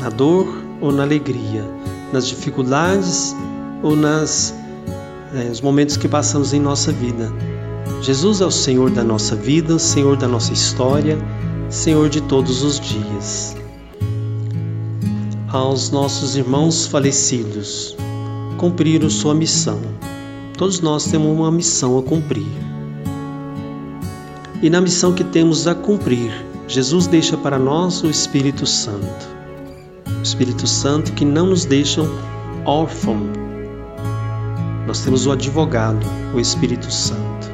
na 0.00 0.08
dor 0.08 0.46
ou 0.80 0.92
na 0.92 1.02
alegria, 1.02 1.64
nas 2.12 2.26
dificuldades 2.26 3.34
ou 3.82 3.94
nas 3.94 4.54
é, 5.34 5.50
os 5.50 5.60
momentos 5.60 5.96
que 5.96 6.08
passamos 6.08 6.52
em 6.52 6.60
nossa 6.60 6.90
vida. 6.90 7.32
Jesus 8.00 8.40
é 8.40 8.46
o 8.46 8.50
Senhor 8.50 8.90
da 8.90 9.02
nossa 9.02 9.34
vida, 9.34 9.78
Senhor 9.78 10.16
da 10.16 10.28
nossa 10.28 10.52
história, 10.52 11.18
Senhor 11.68 12.08
de 12.08 12.20
todos 12.22 12.62
os 12.62 12.80
dias. 12.80 13.56
Aos 15.48 15.90
nossos 15.90 16.36
irmãos 16.36 16.86
falecidos, 16.86 17.96
cumpriram 18.56 19.08
sua 19.08 19.34
missão. 19.34 19.80
Todos 20.56 20.80
nós 20.80 21.04
temos 21.04 21.28
uma 21.28 21.50
missão 21.50 21.98
a 21.98 22.02
cumprir. 22.02 22.46
E 24.60 24.68
na 24.68 24.80
missão 24.80 25.12
que 25.12 25.24
temos 25.24 25.66
a 25.66 25.74
cumprir, 25.74 26.47
Jesus 26.68 27.06
deixa 27.06 27.34
para 27.34 27.58
nós 27.58 28.02
o 28.02 28.10
Espírito 28.10 28.66
Santo. 28.66 29.26
O 30.18 30.22
Espírito 30.22 30.66
Santo 30.66 31.14
que 31.14 31.24
não 31.24 31.46
nos 31.46 31.64
deixa 31.64 32.02
órfãos. 32.66 33.26
Nós 34.86 35.00
temos 35.00 35.26
o 35.26 35.32
advogado, 35.32 36.04
o 36.34 36.38
Espírito 36.38 36.92
Santo. 36.92 37.48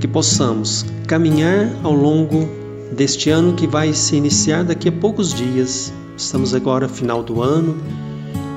Que 0.00 0.06
possamos 0.06 0.86
caminhar 1.08 1.72
ao 1.82 1.92
longo 1.92 2.48
deste 2.92 3.30
ano 3.30 3.54
que 3.54 3.66
vai 3.66 3.92
se 3.92 4.14
iniciar 4.14 4.62
daqui 4.62 4.88
a 4.88 4.92
poucos 4.92 5.34
dias. 5.34 5.92
Estamos 6.16 6.54
agora 6.54 6.88
final 6.88 7.20
do 7.20 7.42
ano, 7.42 7.76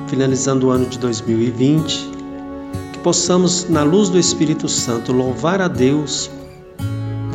finalizando 0.06 0.68
o 0.68 0.70
ano 0.70 0.86
de 0.86 1.00
2020. 1.00 2.10
Que 2.92 2.98
possamos, 3.00 3.68
na 3.68 3.82
luz 3.82 4.08
do 4.08 4.20
Espírito 4.20 4.68
Santo, 4.68 5.12
louvar 5.12 5.60
a 5.60 5.66
Deus 5.66 6.30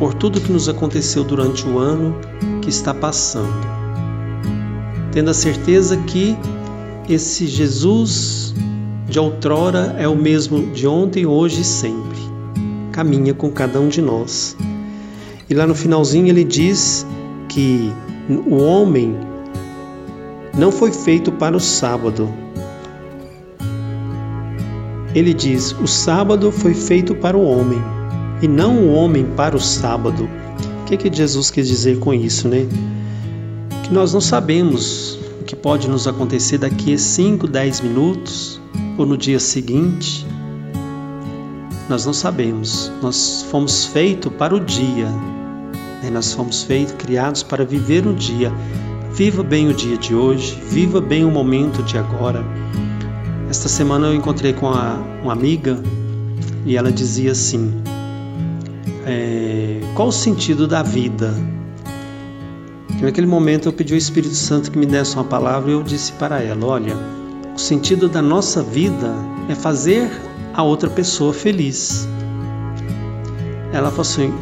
por 0.02 0.14
tudo 0.14 0.40
que 0.40 0.50
nos 0.50 0.68
aconteceu 0.68 1.22
durante 1.22 1.64
o 1.64 1.78
ano 1.78 2.18
que 2.60 2.68
está 2.68 2.92
passando. 2.92 3.54
Tendo 5.12 5.30
a 5.30 5.34
certeza 5.34 5.96
que 5.96 6.36
esse 7.08 7.46
Jesus 7.46 8.52
de 9.06 9.20
outrora 9.20 9.94
é 9.96 10.08
o 10.08 10.16
mesmo 10.16 10.72
de 10.72 10.88
ontem, 10.88 11.24
hoje 11.24 11.60
e 11.60 11.64
sempre. 11.64 12.18
Caminha 12.90 13.32
com 13.32 13.48
cada 13.52 13.78
um 13.78 13.86
de 13.86 14.02
nós. 14.02 14.56
E 15.48 15.54
lá 15.54 15.68
no 15.68 15.74
finalzinho 15.76 16.26
ele 16.26 16.42
diz 16.42 17.06
que 17.48 17.92
o 18.28 18.56
homem 18.56 19.16
não 20.58 20.72
foi 20.72 20.90
feito 20.90 21.30
para 21.30 21.56
o 21.56 21.60
sábado. 21.60 22.28
Ele 25.14 25.32
diz: 25.32 25.70
o 25.80 25.86
sábado 25.86 26.50
foi 26.50 26.74
feito 26.74 27.14
para 27.14 27.36
o 27.36 27.44
homem 27.44 28.01
e 28.42 28.48
não 28.48 28.76
o 28.76 28.92
homem 28.92 29.24
para 29.36 29.56
o 29.56 29.60
sábado. 29.60 30.28
O 30.82 30.84
que, 30.84 30.96
que 30.96 31.16
Jesus 31.16 31.50
quer 31.50 31.62
dizer 31.62 32.00
com 32.00 32.12
isso, 32.12 32.48
né? 32.48 32.66
Que 33.84 33.94
nós 33.94 34.12
não 34.12 34.20
sabemos 34.20 35.18
o 35.40 35.44
que 35.44 35.54
pode 35.54 35.88
nos 35.88 36.08
acontecer 36.08 36.58
daqui 36.58 36.92
a 36.92 36.98
5, 36.98 37.46
10 37.46 37.80
minutos 37.82 38.60
ou 38.98 39.06
no 39.06 39.16
dia 39.16 39.38
seguinte. 39.38 40.26
Nós 41.88 42.04
não 42.04 42.12
sabemos. 42.12 42.90
Nós 43.00 43.46
fomos 43.48 43.86
feitos 43.86 44.32
para 44.32 44.54
o 44.54 44.60
dia, 44.60 45.06
né? 46.02 46.10
Nós 46.12 46.32
fomos 46.32 46.64
feitos, 46.64 46.94
criados 46.94 47.44
para 47.44 47.64
viver 47.64 48.06
o 48.06 48.12
dia. 48.12 48.52
Viva 49.14 49.42
bem 49.42 49.68
o 49.68 49.74
dia 49.74 49.96
de 49.96 50.14
hoje, 50.14 50.58
viva 50.68 51.00
bem 51.00 51.24
o 51.24 51.30
momento 51.30 51.82
de 51.82 51.96
agora. 51.96 52.42
Esta 53.48 53.68
semana 53.68 54.06
eu 54.06 54.14
encontrei 54.14 54.54
com 54.54 54.66
uma, 54.66 54.94
uma 55.22 55.32
amiga 55.32 55.78
e 56.64 56.76
ela 56.78 56.90
dizia 56.90 57.32
assim: 57.32 57.70
é, 59.06 59.80
Qual 59.94 60.08
o 60.08 60.12
sentido 60.12 60.66
da 60.66 60.82
vida? 60.82 61.34
E 62.98 63.02
naquele 63.02 63.26
momento 63.26 63.68
eu 63.68 63.72
pedi 63.72 63.92
ao 63.94 63.98
Espírito 63.98 64.34
Santo 64.34 64.70
que 64.70 64.78
me 64.78 64.86
desse 64.86 65.14
uma 65.16 65.24
palavra 65.24 65.70
e 65.70 65.74
eu 65.74 65.82
disse 65.82 66.12
para 66.12 66.40
ela: 66.40 66.66
Olha, 66.66 66.96
o 67.54 67.58
sentido 67.58 68.08
da 68.08 68.22
nossa 68.22 68.62
vida 68.62 69.12
é 69.48 69.54
fazer 69.54 70.10
a 70.54 70.62
outra 70.62 70.88
pessoa 70.88 71.32
feliz. 71.32 72.08
Ela 73.72 73.90
falou 73.90 74.02
assim: 74.02 74.32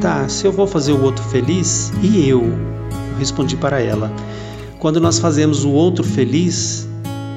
Tá, 0.00 0.28
se 0.28 0.46
eu 0.46 0.52
vou 0.52 0.66
fazer 0.66 0.92
o 0.92 1.02
outro 1.02 1.24
feliz, 1.24 1.92
e 2.02 2.28
eu? 2.28 2.44
Eu 2.44 3.18
respondi 3.18 3.56
para 3.56 3.80
ela: 3.80 4.12
quando 4.78 5.00
nós 5.00 5.18
fazemos 5.18 5.64
o 5.64 5.70
outro 5.70 6.04
feliz, 6.04 6.86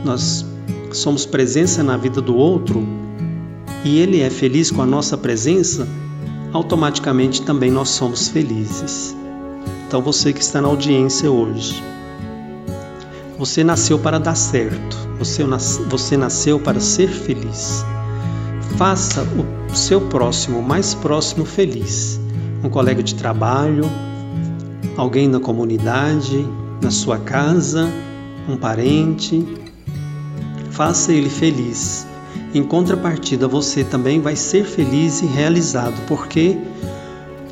nós 0.04 0.46
somos 0.92 1.26
presença 1.26 1.84
na 1.84 1.98
vida 1.98 2.22
do 2.22 2.36
outro 2.36 2.86
e 3.84 4.00
ele 4.00 4.22
é 4.22 4.30
feliz 4.30 4.72
com 4.72 4.82
a 4.82 4.86
nossa 4.86 5.18
presença, 5.18 5.88
automaticamente 6.54 7.42
também 7.42 7.72
nós 7.72 7.90
somos 7.90 8.28
felizes. 8.30 9.16
Então 9.88 10.02
você 10.02 10.32
que 10.34 10.42
está 10.42 10.62
na 10.62 10.68
audiência 10.68 11.32
hoje, 11.32 11.84
você 13.38 13.64
nasceu 13.64 13.98
para 13.98 14.20
dar 14.20 14.36
certo, 14.36 14.98
você, 15.18 15.44
você 15.88 16.18
nasceu 16.18 16.60
para 16.60 16.80
ser 16.80 17.10
feliz. 17.10 17.86
Faça 18.78 19.24
o 19.70 19.76
seu 19.76 20.02
próximo, 20.02 20.62
mais 20.62 20.94
próximo, 20.94 21.46
feliz 21.46 22.20
um 22.64 22.70
colega 22.70 23.02
de 23.02 23.16
trabalho, 23.16 23.84
alguém 24.98 25.28
na 25.28 25.40
comunidade, 25.40 26.46
na 26.82 26.92
sua 26.92 27.18
casa, 27.18 27.90
um 28.48 28.58
parente. 28.58 29.46
Faça 30.72 31.12
ele 31.14 31.30
feliz. 31.30 32.08
Em 32.54 32.64
contrapartida, 32.64 33.48
você 33.48 33.84
também 33.84 34.20
vai 34.20 34.36
ser 34.36 34.66
feliz 34.66 35.22
e 35.22 35.26
realizado, 35.26 36.00
porque 36.08 36.58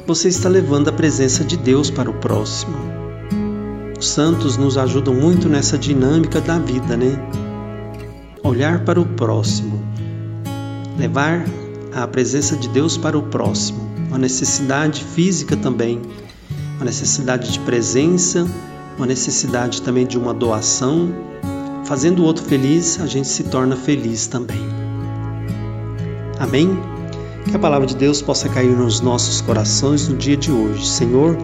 você 0.06 0.28
está 0.28 0.50
levando 0.50 0.88
a 0.88 0.92
presença 0.92 1.44
de 1.44 1.56
Deus 1.56 1.90
para 1.90 2.10
o 2.10 2.14
próximo. 2.14 2.78
Os 4.00 4.10
santos 4.10 4.58
nos 4.58 4.78
ajudam 4.78 5.14
muito 5.14 5.50
nessa 5.50 5.78
dinâmica 5.78 6.40
da 6.42 6.58
vida, 6.58 6.96
né? 6.96 7.20
Olhar 8.44 8.86
para 8.86 9.00
o 9.00 9.06
próximo, 9.06 9.82
levar 10.98 11.46
a 11.94 12.08
presença 12.08 12.56
de 12.56 12.70
Deus 12.70 12.98
para 12.98 13.18
o 13.18 13.24
próximo 13.24 13.88
uma 14.08 14.18
necessidade 14.18 15.04
física 15.04 15.56
também, 15.56 16.02
uma 16.76 16.86
necessidade 16.86 17.52
de 17.52 17.60
presença, 17.60 18.48
uma 18.98 19.06
necessidade 19.06 19.82
também 19.82 20.06
de 20.06 20.18
uma 20.18 20.34
doação. 20.34 21.14
Fazendo 21.86 22.24
o 22.24 22.26
outro 22.26 22.44
feliz, 22.44 23.00
a 23.00 23.06
gente 23.06 23.28
se 23.28 23.44
torna 23.46 23.76
feliz 23.76 24.28
também. 24.28 24.87
Amém? 26.40 26.78
Que 27.50 27.56
a 27.56 27.60
palavra 27.60 27.88
de 27.88 27.96
Deus 27.96 28.22
possa 28.22 28.50
cair 28.50 28.76
nos 28.76 29.02
nossos 29.02 29.42
corações 29.42 30.08
no 30.08 30.18
dia 30.18 30.36
de 30.36 30.52
hoje. 30.52 30.88
Senhor, 30.88 31.38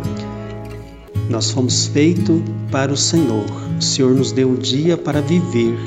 nós 1.30 1.52
fomos 1.52 1.86
feitos 1.88 2.42
para 2.72 2.92
o 2.92 2.98
Senhor. 2.98 3.46
O 3.78 3.82
Senhor 3.82 4.14
nos 4.14 4.32
deu 4.32 4.52
o 4.52 4.58
dia 4.58 4.98
para 4.98 5.22
viver. 5.22 5.78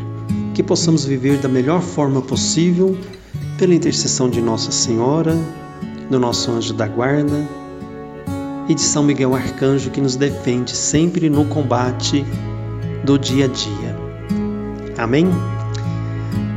Que 0.55 0.63
possamos 0.63 1.05
viver 1.05 1.39
da 1.39 1.49
melhor 1.49 1.83
forma 1.83 2.23
possível, 2.23 2.97
pela 3.59 3.75
intercessão 3.75 4.29
de 4.31 4.41
Nossa 4.41 4.73
Senhora, 4.73 5.37
do 6.11 6.19
nosso 6.19 6.51
anjo 6.51 6.73
da 6.73 6.89
guarda 6.89 7.47
e 8.69 8.75
de 8.75 8.81
São 8.81 9.03
Miguel 9.03 9.35
Arcanjo 9.35 9.91
que 9.91 10.01
nos 10.01 10.17
defende 10.17 10.75
sempre 10.77 11.31
no 11.31 11.45
combate 11.45 12.25
do 13.05 13.19
dia 13.19 13.45
a 13.45 13.49
dia. 13.49 13.97
Amém? 14.99 15.27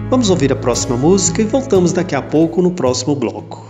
Vamos 0.10 0.32
ouvir 0.32 0.52
a 0.52 0.56
próxima 0.56 0.98
música 0.98 1.40
e 1.40 1.46
voltamos 1.46 1.94
daqui 1.94 2.16
a 2.16 2.22
pouco 2.22 2.64
no 2.64 2.72
próximo 2.72 3.16
bloco. 3.16 3.69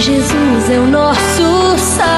Jesus 0.00 0.70
é 0.70 0.78
o 0.78 0.86
nosso 0.86 1.78
Salvador. 1.78 2.16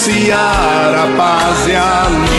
Anunciar 0.00 0.94
a 0.94 1.16
paz 1.16 1.66
e 1.68 1.76
a 1.76 2.08
liberdade. 2.08 2.29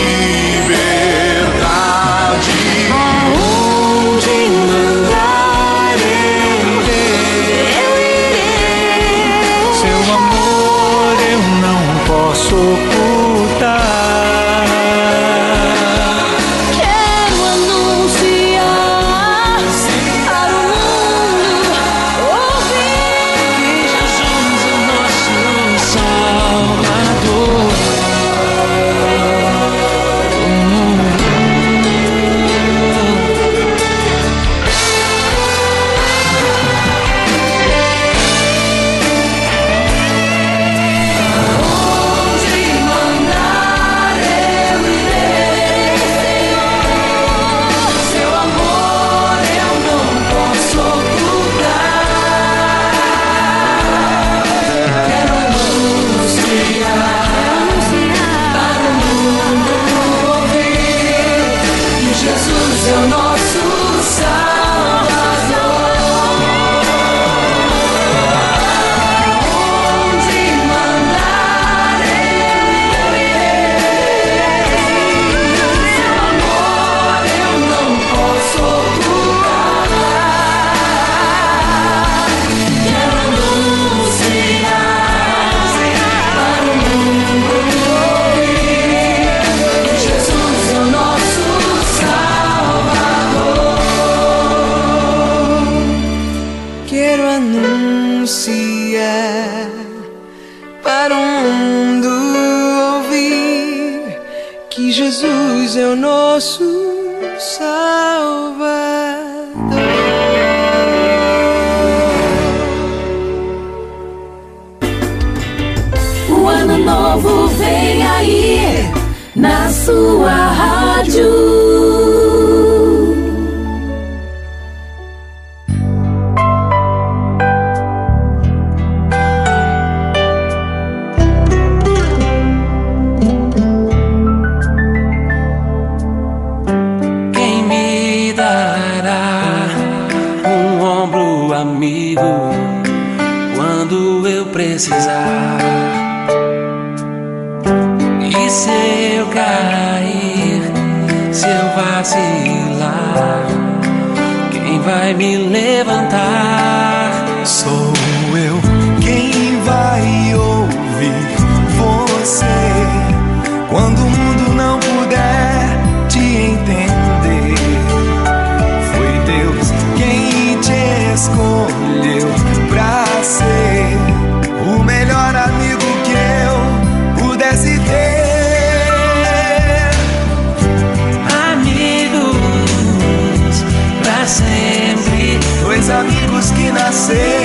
Amigos 185.91 186.51
que 186.51 186.71
nasceram 186.71 187.40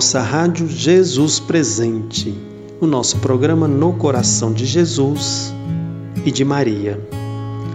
nossa 0.00 0.22
rádio 0.22 0.66
Jesus 0.66 1.38
Presente, 1.38 2.34
o 2.80 2.86
nosso 2.86 3.18
programa 3.18 3.68
No 3.68 3.92
Coração 3.92 4.50
de 4.50 4.64
Jesus 4.64 5.52
e 6.24 6.30
de 6.30 6.42
Maria. 6.42 6.98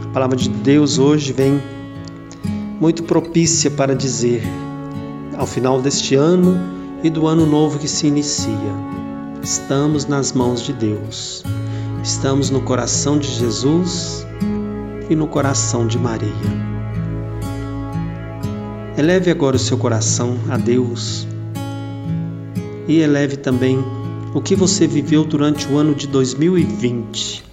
A 0.06 0.08
palavra 0.08 0.36
de 0.36 0.50
Deus 0.50 0.98
hoje 0.98 1.32
vem 1.32 1.62
muito 2.82 3.04
propícia 3.04 3.70
para 3.70 3.96
dizer, 3.96 4.42
ao 5.38 5.46
final 5.46 5.80
deste 5.80 6.16
ano 6.16 6.60
e 7.04 7.12
do 7.12 7.28
ano 7.28 7.46
novo 7.46 7.78
que 7.78 7.88
se 7.88 8.08
inicia, 8.08 8.74
estamos 9.44 10.08
nas 10.08 10.32
mãos 10.32 10.64
de 10.64 10.74
Deus, 10.74 11.44
estamos 12.04 12.50
no 12.50 12.62
coração 12.62 13.20
de 13.20 13.28
Jesus 13.28 14.26
e 15.12 15.16
no 15.16 15.28
coração 15.28 15.86
de 15.86 16.00
Maria. 16.00 16.34
Eleve 18.98 19.30
agora 19.30 19.58
o 19.58 19.60
seu 19.60 19.78
coração 19.78 20.40
a 20.50 20.58
Deus 20.58 21.28
e 22.88 23.00
eleve 23.00 23.38
também 23.38 23.84
o 24.34 24.42
que 24.42 24.56
você 24.56 24.86
viveu 24.86 25.24
durante 25.24 25.68
o 25.68 25.78
ano 25.78 25.96
de 25.96 26.08
2020. 26.08 27.44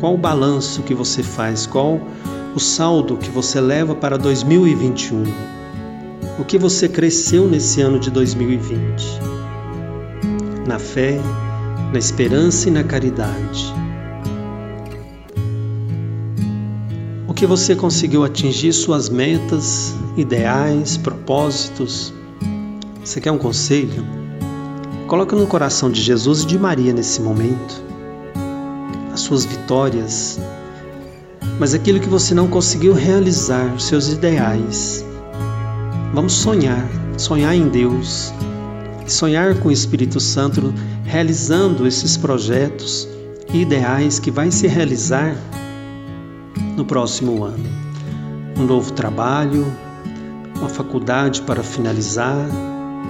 Qual 0.00 0.14
o 0.14 0.18
balanço 0.18 0.82
que 0.82 0.94
você 0.94 1.22
faz? 1.22 1.64
Qual 1.64 2.00
o 2.54 2.58
saldo 2.58 3.16
que 3.16 3.30
você 3.30 3.60
leva 3.60 3.94
para 3.94 4.18
2021? 4.18 5.22
O 6.38 6.44
que 6.44 6.58
você 6.58 6.88
cresceu 6.88 7.48
nesse 7.48 7.80
ano 7.80 8.00
de 8.00 8.10
2020? 8.10 9.04
Na 10.66 10.78
fé, 10.78 11.20
na 11.92 11.98
esperança 11.98 12.68
e 12.68 12.72
na 12.72 12.82
caridade. 12.82 13.72
O 17.28 17.34
que 17.34 17.46
você 17.46 17.76
conseguiu 17.76 18.24
atingir 18.24 18.72
suas 18.72 19.08
metas, 19.08 19.94
ideais, 20.16 20.96
propósitos? 20.96 22.12
Você 23.04 23.20
quer 23.20 23.30
um 23.30 23.38
conselho? 23.38 24.21
Coloca 25.12 25.36
no 25.36 25.46
coração 25.46 25.90
de 25.90 26.00
Jesus 26.00 26.40
e 26.40 26.46
de 26.46 26.58
Maria 26.58 26.90
nesse 26.90 27.20
momento 27.20 27.82
as 29.12 29.20
suas 29.20 29.44
vitórias, 29.44 30.40
mas 31.60 31.74
aquilo 31.74 32.00
que 32.00 32.08
você 32.08 32.34
não 32.34 32.48
conseguiu 32.48 32.94
realizar, 32.94 33.78
seus 33.78 34.08
ideais. 34.08 35.04
Vamos 36.14 36.32
sonhar, 36.32 36.88
sonhar 37.18 37.54
em 37.54 37.68
Deus, 37.68 38.32
sonhar 39.06 39.54
com 39.56 39.68
o 39.68 39.70
Espírito 39.70 40.18
Santo 40.18 40.72
realizando 41.04 41.86
esses 41.86 42.16
projetos 42.16 43.06
e 43.52 43.60
ideais 43.60 44.18
que 44.18 44.30
vai 44.30 44.50
se 44.50 44.66
realizar 44.66 45.36
no 46.74 46.86
próximo 46.86 47.44
ano. 47.44 47.68
Um 48.56 48.64
novo 48.64 48.90
trabalho, 48.94 49.70
uma 50.56 50.70
faculdade 50.70 51.42
para 51.42 51.62
finalizar, 51.62 52.48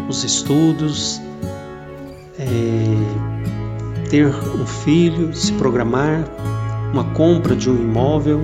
os 0.08 0.24
estudos, 0.24 1.20
é, 2.52 4.08
ter 4.10 4.26
um 4.26 4.66
filho, 4.66 5.34
se 5.34 5.52
programar, 5.54 6.24
uma 6.92 7.04
compra 7.04 7.56
de 7.56 7.70
um 7.70 7.74
imóvel, 7.74 8.42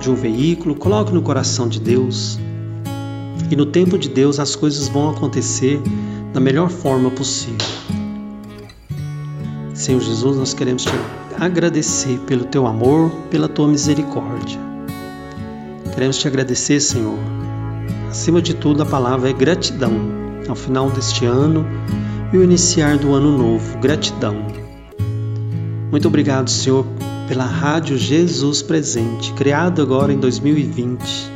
de 0.00 0.10
um 0.10 0.14
veículo, 0.14 0.74
coloque 0.74 1.12
no 1.12 1.20
coração 1.20 1.68
de 1.68 1.78
Deus. 1.78 2.38
E 3.50 3.56
no 3.56 3.66
tempo 3.66 3.98
de 3.98 4.08
Deus 4.08 4.38
as 4.38 4.56
coisas 4.56 4.88
vão 4.88 5.10
acontecer 5.10 5.80
da 6.32 6.40
melhor 6.40 6.70
forma 6.70 7.10
possível. 7.10 7.58
Senhor 9.74 10.00
Jesus, 10.00 10.36
nós 10.36 10.54
queremos 10.54 10.84
te 10.84 10.92
agradecer 11.38 12.18
pelo 12.20 12.44
teu 12.44 12.66
amor, 12.66 13.10
pela 13.30 13.48
tua 13.48 13.66
misericórdia. 13.66 14.58
Queremos 15.92 16.18
te 16.18 16.28
agradecer, 16.28 16.80
Senhor. 16.80 17.18
Acima 18.08 18.40
de 18.40 18.54
tudo, 18.54 18.82
a 18.82 18.86
palavra 18.86 19.30
é 19.30 19.32
gratidão. 19.32 19.92
Ao 20.48 20.54
final 20.54 20.90
deste 20.90 21.24
ano, 21.26 21.66
e 22.32 22.36
o 22.36 22.44
iniciar 22.44 22.98
do 22.98 23.12
ano 23.12 23.36
novo. 23.36 23.78
Gratidão. 23.78 24.46
Muito 25.90 26.06
obrigado, 26.06 26.48
Senhor, 26.48 26.86
pela 27.26 27.44
Rádio 27.44 27.98
Jesus 27.98 28.62
Presente, 28.62 29.32
criada 29.34 29.82
agora 29.82 30.12
em 30.12 30.18
2020. 30.18 31.32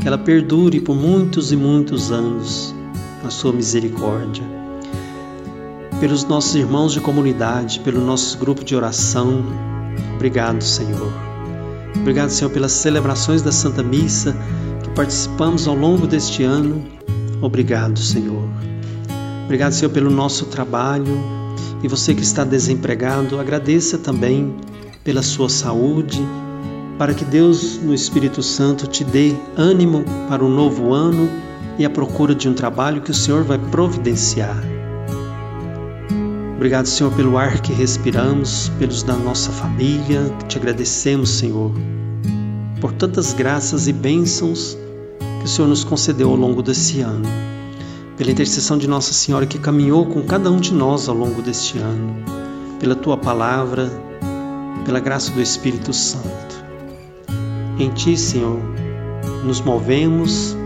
Que 0.00 0.08
ela 0.08 0.18
perdure 0.18 0.80
por 0.80 0.96
muitos 0.96 1.52
e 1.52 1.56
muitos 1.56 2.10
anos 2.10 2.74
na 3.22 3.30
sua 3.30 3.52
misericórdia. 3.52 4.44
Pelos 6.00 6.24
nossos 6.24 6.54
irmãos 6.54 6.92
de 6.92 7.00
comunidade, 7.00 7.80
pelo 7.80 8.00
nosso 8.00 8.38
grupo 8.38 8.64
de 8.64 8.74
oração. 8.74 9.44
Obrigado, 10.14 10.62
Senhor. 10.62 11.12
Obrigado, 11.96 12.30
Senhor, 12.30 12.50
pelas 12.50 12.72
celebrações 12.72 13.42
da 13.42 13.52
Santa 13.52 13.82
Missa 13.82 14.36
que 14.82 14.90
participamos 14.90 15.68
ao 15.68 15.74
longo 15.74 16.06
deste 16.06 16.42
ano. 16.42 16.84
Obrigado, 17.40 17.98
Senhor. 17.98 18.73
Obrigado, 19.44 19.72
Senhor, 19.72 19.90
pelo 19.90 20.10
nosso 20.10 20.46
trabalho. 20.46 21.18
E 21.82 21.88
você 21.88 22.14
que 22.14 22.22
está 22.22 22.44
desempregado, 22.44 23.38
agradeça 23.38 23.98
também 23.98 24.54
pela 25.04 25.22
sua 25.22 25.50
saúde, 25.50 26.26
para 26.98 27.12
que 27.12 27.24
Deus, 27.24 27.78
no 27.82 27.92
Espírito 27.92 28.42
Santo, 28.42 28.86
te 28.86 29.04
dê 29.04 29.34
ânimo 29.56 30.02
para 30.28 30.42
o 30.42 30.46
um 30.46 30.50
novo 30.50 30.94
ano 30.94 31.28
e 31.78 31.84
a 31.84 31.90
procura 31.90 32.34
de 32.34 32.48
um 32.48 32.54
trabalho 32.54 33.02
que 33.02 33.10
o 33.10 33.14
Senhor 33.14 33.44
vai 33.44 33.58
providenciar. 33.58 34.56
Obrigado, 36.56 36.86
Senhor, 36.86 37.12
pelo 37.12 37.36
ar 37.36 37.60
que 37.60 37.72
respiramos, 37.72 38.70
pelos 38.78 39.02
da 39.02 39.14
nossa 39.14 39.52
família. 39.52 40.32
Te 40.48 40.56
agradecemos, 40.56 41.28
Senhor, 41.28 41.70
por 42.80 42.92
tantas 42.92 43.34
graças 43.34 43.88
e 43.88 43.92
bênçãos 43.92 44.78
que 45.40 45.44
o 45.44 45.48
Senhor 45.48 45.68
nos 45.68 45.84
concedeu 45.84 46.30
ao 46.30 46.36
longo 46.36 46.62
desse 46.62 47.02
ano 47.02 47.53
pela 48.16 48.30
intercessão 48.30 48.78
de 48.78 48.86
Nossa 48.86 49.12
Senhora 49.12 49.46
que 49.46 49.58
caminhou 49.58 50.06
com 50.06 50.22
cada 50.22 50.50
um 50.50 50.58
de 50.58 50.72
nós 50.72 51.08
ao 51.08 51.16
longo 51.16 51.42
deste 51.42 51.78
ano, 51.78 52.16
pela 52.78 52.94
tua 52.94 53.16
palavra, 53.16 53.90
pela 54.84 55.00
graça 55.00 55.32
do 55.32 55.40
Espírito 55.40 55.92
Santo. 55.92 56.64
Em 57.78 57.90
ti, 57.90 58.16
Senhor, 58.16 58.60
nos 59.44 59.60
movemos, 59.60 60.56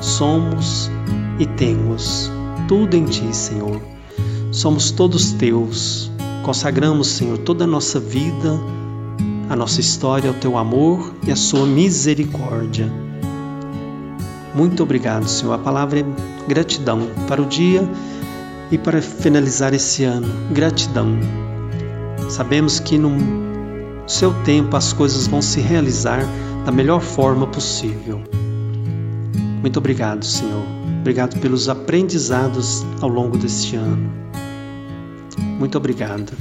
somos 0.00 0.90
e 1.38 1.46
temos 1.46 2.30
tudo 2.68 2.96
em 2.96 3.04
ti, 3.04 3.34
Senhor. 3.34 3.80
Somos 4.50 4.90
todos 4.90 5.32
teus. 5.32 6.10
Consagramos, 6.42 7.08
Senhor, 7.08 7.38
toda 7.38 7.64
a 7.64 7.66
nossa 7.66 7.98
vida, 7.98 8.58
a 9.48 9.56
nossa 9.56 9.80
história 9.80 10.30
ao 10.30 10.36
teu 10.36 10.56
amor 10.56 11.14
e 11.26 11.32
à 11.32 11.36
sua 11.36 11.66
misericórdia. 11.66 12.90
Muito 14.54 14.82
obrigado, 14.82 15.26
Senhor. 15.26 15.52
A 15.52 15.58
palavra 15.58 16.00
é 16.00 16.33
gratidão 16.48 17.08
para 17.28 17.42
o 17.42 17.46
dia 17.46 17.88
e 18.70 18.78
para 18.78 19.00
finalizar 19.00 19.74
esse 19.74 20.04
ano. 20.04 20.28
Gratidão. 20.52 21.18
Sabemos 22.28 22.80
que 22.80 22.98
no 22.98 23.12
seu 24.06 24.32
tempo 24.44 24.76
as 24.76 24.92
coisas 24.92 25.26
vão 25.26 25.40
se 25.40 25.60
realizar 25.60 26.24
da 26.64 26.72
melhor 26.72 27.00
forma 27.00 27.46
possível. 27.46 28.22
Muito 29.60 29.78
obrigado, 29.78 30.24
Senhor. 30.24 30.62
Obrigado 31.00 31.38
pelos 31.38 31.68
aprendizados 31.68 32.84
ao 33.00 33.08
longo 33.08 33.36
deste 33.36 33.76
ano. 33.76 34.10
Muito 35.58 35.76
obrigado. 35.76 36.32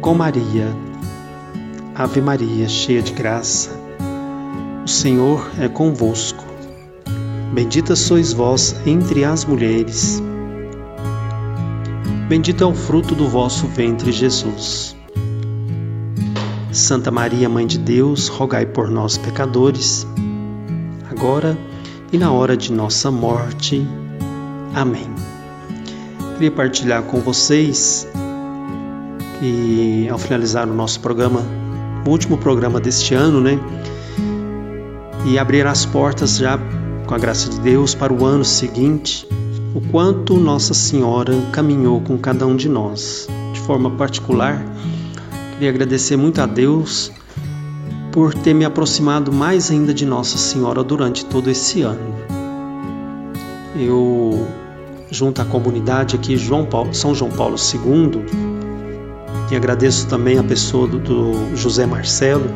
Com 0.00 0.14
Maria, 0.14 0.66
Ave 1.94 2.20
Maria, 2.20 2.68
cheia 2.68 3.02
de 3.02 3.12
graça, 3.12 3.70
o 4.84 4.88
Senhor 4.88 5.50
é 5.60 5.68
convosco. 5.68 6.51
Bendita 7.52 7.94
sois 7.94 8.32
vós 8.32 8.74
entre 8.86 9.24
as 9.24 9.44
mulheres. 9.44 10.22
Bendito 12.26 12.64
é 12.64 12.66
o 12.66 12.74
fruto 12.74 13.14
do 13.14 13.28
vosso 13.28 13.66
ventre, 13.66 14.10
Jesus. 14.10 14.96
Santa 16.72 17.10
Maria, 17.10 17.50
Mãe 17.50 17.66
de 17.66 17.76
Deus, 17.76 18.28
rogai 18.28 18.64
por 18.64 18.88
nós, 18.88 19.18
pecadores, 19.18 20.06
agora 21.10 21.58
e 22.10 22.16
na 22.16 22.32
hora 22.32 22.56
de 22.56 22.72
nossa 22.72 23.10
morte. 23.10 23.86
Amém. 24.74 25.10
Queria 26.32 26.50
partilhar 26.50 27.02
com 27.02 27.20
vocês 27.20 28.08
e 29.42 30.08
ao 30.10 30.16
finalizar 30.16 30.66
o 30.66 30.72
nosso 30.72 31.00
programa, 31.00 31.42
o 32.06 32.08
último 32.08 32.38
programa 32.38 32.80
deste 32.80 33.14
ano, 33.14 33.42
né? 33.42 33.60
E 35.26 35.38
abrir 35.38 35.66
as 35.66 35.84
portas 35.84 36.38
já 36.38 36.58
com 37.12 37.16
a 37.16 37.18
graça 37.18 37.50
de 37.50 37.60
Deus 37.60 37.94
para 37.94 38.10
o 38.10 38.24
ano 38.24 38.42
seguinte, 38.42 39.28
o 39.74 39.82
quanto 39.92 40.40
Nossa 40.40 40.72
Senhora 40.72 41.34
caminhou 41.52 42.00
com 42.00 42.16
cada 42.16 42.46
um 42.46 42.56
de 42.56 42.70
nós. 42.70 43.28
De 43.52 43.60
forma 43.60 43.90
particular, 43.90 44.64
queria 45.52 45.68
agradecer 45.68 46.16
muito 46.16 46.40
a 46.40 46.46
Deus 46.46 47.12
por 48.12 48.32
ter 48.32 48.54
me 48.54 48.64
aproximado 48.64 49.30
mais 49.30 49.70
ainda 49.70 49.92
de 49.92 50.06
Nossa 50.06 50.38
Senhora 50.38 50.82
durante 50.82 51.26
todo 51.26 51.50
esse 51.50 51.82
ano. 51.82 52.14
Eu, 53.76 54.48
junto 55.10 55.42
à 55.42 55.44
comunidade 55.44 56.16
aqui 56.16 56.38
João 56.38 56.64
Paulo, 56.64 56.94
São 56.94 57.14
João 57.14 57.30
Paulo 57.30 57.56
II, 57.56 58.24
e 59.50 59.54
agradeço 59.54 60.06
também 60.06 60.38
a 60.38 60.42
pessoa 60.42 60.88
do, 60.88 60.98
do 60.98 61.54
José 61.54 61.84
Marcelo, 61.84 62.46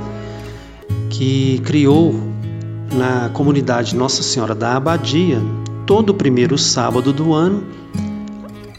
que 1.11 1.61
criou 1.62 2.26
na 2.93 3.28
comunidade 3.30 3.97
Nossa 3.97 4.22
Senhora 4.22 4.55
da 4.55 4.76
Abadia, 4.76 5.41
todo 5.87 6.11
o 6.11 6.14
primeiro 6.14 6.57
sábado 6.59 7.12
do 7.12 7.32
ano, 7.32 7.64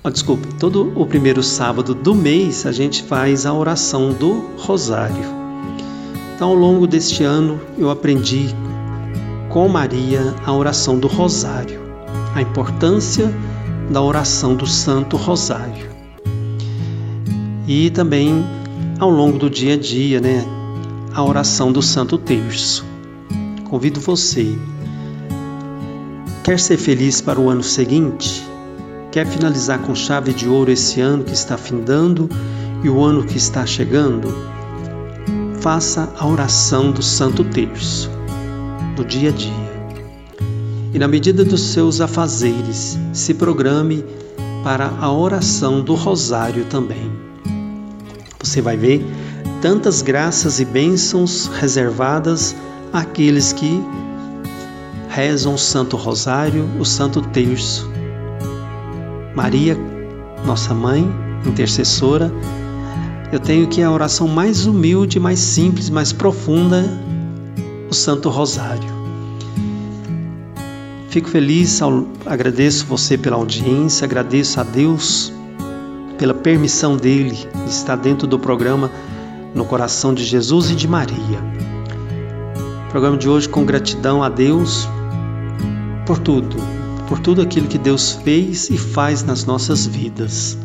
oh, 0.03 0.09
desculpe, 0.09 0.47
todo 0.55 0.91
o 0.95 1.05
primeiro 1.05 1.43
sábado 1.43 1.93
do 1.93 2.13
mês 2.15 2.65
a 2.65 2.71
gente 2.71 3.03
faz 3.03 3.45
a 3.45 3.53
oração 3.53 4.11
do 4.13 4.45
Rosário. 4.57 5.37
Então, 6.35 6.49
ao 6.49 6.55
longo 6.55 6.85
deste 6.85 7.23
ano, 7.23 7.59
eu 7.77 7.89
aprendi 7.89 8.47
com 9.49 9.67
Maria 9.67 10.35
a 10.45 10.53
oração 10.53 10.99
do 10.99 11.07
Rosário, 11.07 11.81
a 12.35 12.41
importância 12.41 13.33
da 13.89 14.01
oração 14.01 14.55
do 14.55 14.67
Santo 14.67 15.17
Rosário. 15.17 15.89
E 17.67 17.89
também, 17.89 18.45
ao 18.99 19.09
longo 19.09 19.37
do 19.37 19.49
dia 19.49 19.73
a 19.73 19.77
dia, 19.77 20.21
né, 20.21 20.45
a 21.13 21.23
oração 21.23 21.71
do 21.71 21.81
Santo 21.81 22.17
Terço. 22.17 22.85
Convido 23.69 23.99
você. 23.99 24.57
Quer 26.43 26.59
ser 26.59 26.77
feliz 26.77 27.21
para 27.21 27.39
o 27.39 27.49
ano 27.49 27.63
seguinte? 27.63 28.47
Quer 29.11 29.25
finalizar 29.25 29.79
com 29.79 29.95
chave 29.95 30.33
de 30.33 30.47
ouro 30.47 30.71
esse 30.71 31.01
ano 31.01 31.23
que 31.23 31.33
está 31.33 31.57
findando 31.57 32.29
e 32.83 32.89
o 32.89 33.03
ano 33.03 33.23
que 33.23 33.37
está 33.37 33.65
chegando? 33.65 34.57
faça 35.67 36.13
a 36.17 36.25
oração 36.25 36.91
do 36.91 37.01
Santo 37.03 37.43
Terço, 37.43 38.09
no 38.97 39.03
dia 39.03 39.27
a 39.27 39.31
dia. 39.33 39.51
E 40.93 40.97
na 40.97 41.09
medida 41.09 41.43
dos 41.43 41.73
seus 41.73 41.99
afazeres, 41.99 42.97
se 43.11 43.33
programe 43.33 44.05
para 44.63 44.87
a 45.01 45.11
oração 45.11 45.81
do 45.81 45.93
Rosário 45.93 46.63
também. 46.65 47.11
Você 48.41 48.61
vai 48.61 48.77
ver 48.77 49.05
tantas 49.61 50.01
graças 50.01 50.61
e 50.61 50.63
bênçãos 50.63 51.47
reservadas 51.47 52.55
àqueles 52.91 53.53
que 53.53 53.83
rezam 55.09 55.53
o 55.53 55.57
Santo 55.57 55.97
Rosário, 55.97 56.69
o 56.79 56.85
Santo 56.85 57.21
Terço. 57.21 57.89
Maria, 59.35 59.77
nossa 60.45 60.73
mãe, 60.73 61.07
intercessora, 61.45 62.31
eu 63.31 63.39
tenho 63.39 63.67
que 63.67 63.81
a 63.81 63.91
oração 63.91 64.27
mais 64.27 64.65
humilde, 64.65 65.19
mais 65.19 65.39
simples, 65.39 65.89
mais 65.89 66.13
profunda, 66.13 66.85
o 67.89 67.93
Santo 67.93 68.29
Rosário. 68.29 68.97
Fico 71.09 71.29
feliz, 71.29 71.79
agradeço 72.25 72.85
você 72.85 73.17
pela 73.17 73.37
audiência, 73.37 74.05
agradeço 74.05 74.59
a 74.59 74.63
Deus 74.63 75.33
pela 76.17 76.33
permissão 76.33 76.97
dele 76.97 77.31
de 77.65 77.69
estar 77.69 77.95
dentro 77.95 78.27
do 78.27 78.37
programa 78.37 78.91
No 79.53 79.65
Coração 79.65 80.13
de 80.13 80.23
Jesus 80.23 80.69
e 80.71 80.75
de 80.75 80.87
Maria. 80.87 81.56
Programa 82.89 83.17
de 83.17 83.27
hoje 83.27 83.49
com 83.49 83.65
gratidão 83.65 84.23
a 84.23 84.29
Deus 84.29 84.87
por 86.05 86.17
tudo, 86.17 86.55
por 87.07 87.19
tudo 87.19 87.41
aquilo 87.41 87.67
que 87.67 87.77
Deus 87.77 88.13
fez 88.23 88.69
e 88.69 88.77
faz 88.77 89.23
nas 89.23 89.45
nossas 89.45 89.85
vidas. 89.85 90.57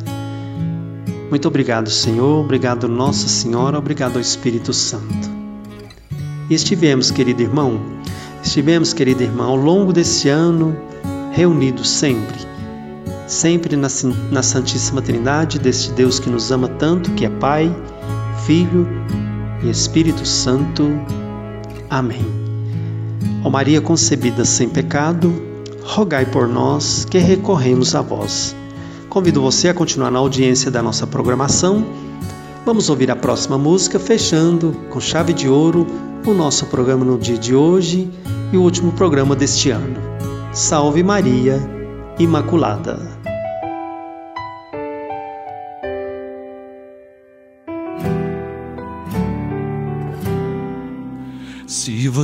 Muito 1.29 1.49
obrigado, 1.49 1.91
Senhor, 1.91 2.45
obrigado, 2.45 2.89
Nossa 2.89 3.27
Senhora, 3.27 3.79
obrigado 3.79 4.17
ao 4.17 4.21
Espírito 4.21 4.73
Santo. 4.73 5.31
E 6.49 6.55
estivemos, 6.55 7.11
querido 7.11 7.43
irmão, 7.43 7.81
estivemos, 8.43 8.93
querida 8.93 9.25
irmã, 9.25 9.47
ao 9.47 9.57
longo 9.57 9.93
desse 9.93 10.29
ano, 10.29 10.77
reunidos 11.33 11.89
sempre, 11.89 12.39
sempre 13.27 13.75
na, 13.77 13.89
na 14.31 14.43
Santíssima 14.43 15.03
Trindade, 15.03 15.59
deste 15.59 15.91
Deus 15.93 16.21
que 16.21 16.31
nos 16.31 16.53
ama 16.53 16.69
tanto, 16.69 17.11
que 17.13 17.25
é 17.25 17.31
Pai, 17.31 17.75
Filho 18.45 18.87
e 19.65 19.71
Espírito 19.71 20.27
Santo. 20.27 20.85
Amém. 21.93 22.25
Ó 23.45 23.51
Maria 23.51 23.79
concebida 23.79 24.47
sem 24.47 24.67
pecado, 24.67 25.31
rogai 25.85 26.25
por 26.25 26.49
nós 26.49 27.05
que 27.05 27.19
recorremos 27.19 27.95
a 27.95 28.01
vós. 28.01 28.57
Convido 29.11 29.43
você 29.43 29.69
a 29.69 29.75
continuar 29.75 30.11
na 30.11 30.19
audiência 30.19 30.71
da 30.71 30.83
nossa 30.83 31.07
programação. 31.07 31.85
Vamos 32.65 32.89
ouvir 32.89 33.11
a 33.11 33.17
próxima 33.17 33.59
música, 33.59 33.99
fechando 33.99 34.73
com 34.89 34.99
chave 35.01 35.35
de 35.35 35.51
ouro 35.51 35.87
o 36.27 36.33
nosso 36.33 36.65
programa 36.65 37.05
no 37.05 37.19
dia 37.19 37.37
de 37.37 37.55
hoje 37.55 38.11
e 38.51 38.57
o 38.57 38.63
último 38.63 38.93
programa 38.93 39.37
deste 39.37 39.69
ano. 39.69 40.01
Salve 40.51 41.03
Maria 41.03 41.61
Imaculada. 42.19 43.22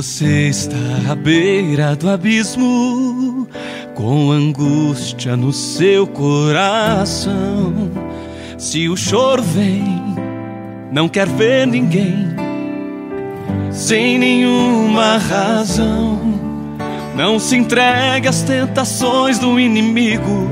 Você 0.01 0.47
está 0.47 1.11
à 1.11 1.13
beira 1.13 1.93
do 1.93 2.09
abismo, 2.09 3.45
com 3.95 4.31
angústia 4.31 5.35
no 5.35 5.51
seu 5.51 6.07
coração. 6.07 7.73
Se 8.57 8.87
o 8.87 8.95
choro 8.95 9.43
vem, 9.43 9.83
não 10.89 11.09
quer 11.09 11.27
ver 11.27 11.67
ninguém, 11.67 12.29
sem 13.71 14.17
nenhuma 14.17 15.17
razão. 15.17 16.17
Não 17.13 17.37
se 17.37 17.57
entregue 17.57 18.29
às 18.29 18.41
tentações 18.41 19.37
do 19.37 19.59
inimigo. 19.59 20.49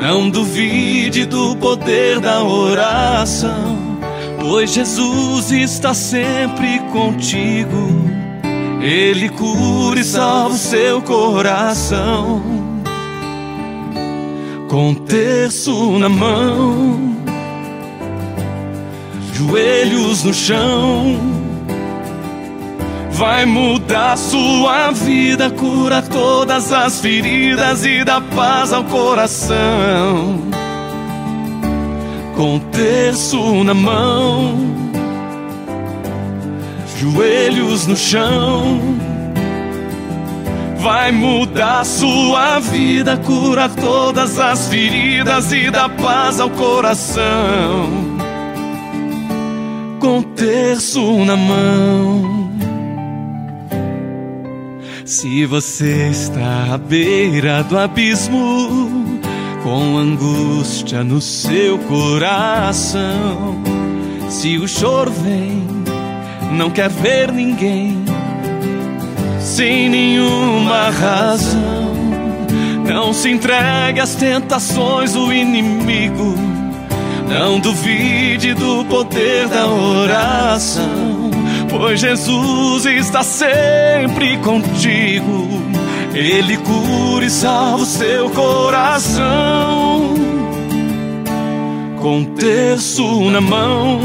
Não 0.00 0.30
duvide 0.30 1.26
do 1.26 1.56
poder 1.56 2.20
da 2.20 2.44
oração, 2.44 3.98
pois 4.40 4.72
Jesus 4.72 5.50
está 5.50 5.92
sempre 5.92 6.78
contigo 6.92 8.07
ele 8.80 9.28
cura 9.28 9.98
e 9.98 10.04
salva 10.04 10.54
o 10.54 10.58
seu 10.58 11.02
coração. 11.02 12.42
Com 14.68 14.94
terço 14.94 15.98
na 15.98 16.08
mão, 16.08 17.16
joelhos 19.32 20.24
no 20.24 20.34
chão. 20.34 21.38
Vai 23.10 23.44
mudar 23.46 24.16
sua 24.16 24.92
vida, 24.92 25.50
cura 25.50 26.00
todas 26.02 26.72
as 26.72 27.00
feridas 27.00 27.84
e 27.84 28.04
dá 28.04 28.20
paz 28.20 28.72
ao 28.72 28.84
coração. 28.84 30.38
Com 32.36 32.60
terço 32.60 33.64
na 33.64 33.74
mão 33.74 34.87
joelhos 36.98 37.86
no 37.86 37.96
chão. 37.96 38.80
Vai 40.78 41.12
mudar 41.12 41.84
sua 41.84 42.58
vida, 42.60 43.16
cura 43.16 43.68
todas 43.68 44.38
as 44.38 44.68
feridas 44.68 45.52
e 45.52 45.70
dá 45.70 45.88
paz 45.88 46.40
ao 46.40 46.50
coração. 46.50 47.88
Com 50.00 50.22
terço 50.22 51.24
na 51.24 51.36
mão. 51.36 52.48
Se 55.04 55.46
você 55.46 56.08
está 56.10 56.74
à 56.74 56.78
beira 56.78 57.62
do 57.64 57.78
abismo, 57.78 59.20
com 59.62 59.96
angústia 59.96 61.02
no 61.02 61.20
seu 61.20 61.78
coração, 61.78 63.56
se 64.28 64.58
o 64.58 64.68
choro 64.68 65.10
vem 65.10 65.77
não 66.52 66.70
quer 66.70 66.88
ver 66.88 67.32
ninguém 67.32 68.04
sem 69.40 69.88
nenhuma 69.88 70.90
razão. 70.90 71.88
Não 72.84 73.12
se 73.12 73.30
entregue 73.30 74.00
às 74.00 74.14
tentações 74.14 75.12
do 75.12 75.32
inimigo. 75.32 76.34
Não 77.28 77.60
duvide 77.60 78.54
do 78.54 78.84
poder 78.86 79.48
da 79.48 79.66
oração, 79.66 81.30
pois 81.68 82.00
Jesus 82.00 82.86
está 82.86 83.22
sempre 83.22 84.38
contigo. 84.38 85.48
Ele 86.14 86.56
cura 86.56 87.24
e 87.26 87.30
salva 87.30 87.82
o 87.82 87.86
seu 87.86 88.30
coração 88.30 89.68
com 92.00 92.24
terço 92.24 93.28
na 93.30 93.40
mão, 93.40 94.00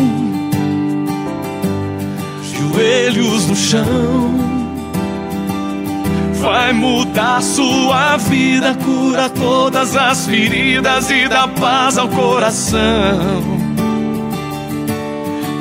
joelhos 2.83 3.47
no 3.47 3.55
chão. 3.55 4.33
Vai 6.41 6.73
mudar 6.73 7.41
sua 7.41 8.17
vida, 8.17 8.75
cura 8.83 9.29
todas 9.29 9.95
as 9.95 10.25
feridas 10.25 11.09
e 11.09 11.27
dá 11.29 11.47
paz 11.47 11.97
ao 11.97 12.09
coração. 12.09 13.41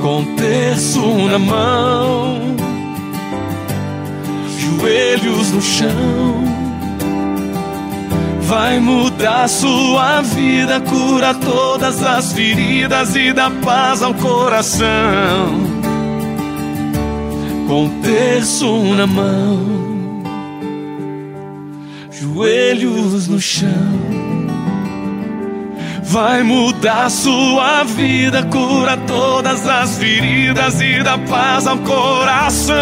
Com 0.02 0.24
terço 0.34 1.00
na 1.28 1.38
mão, 1.38 2.56
joelhos 4.58 5.52
no 5.52 5.62
chão 5.62 6.42
vai 8.40 8.80
mudar 8.80 9.48
sua 9.48 10.20
vida, 10.20 10.80
cura 10.80 11.32
todas 11.32 12.02
as 12.02 12.32
feridas 12.32 13.14
e 13.14 13.32
dá 13.32 13.50
paz 13.64 14.02
ao 14.02 14.12
coração. 14.12 15.71
Com 17.66 17.88
terço 18.02 18.94
na 18.94 19.06
mão, 19.06 20.22
joelhos 22.10 23.28
no 23.28 23.40
chão. 23.40 23.68
Vai 26.02 26.42
mudar 26.42 27.08
sua 27.10 27.84
vida, 27.84 28.42
cura 28.44 28.96
todas 29.06 29.66
as 29.66 29.96
feridas 29.96 30.80
e 30.80 31.02
dá 31.02 31.16
paz 31.16 31.66
ao 31.66 31.78
coração. 31.78 32.76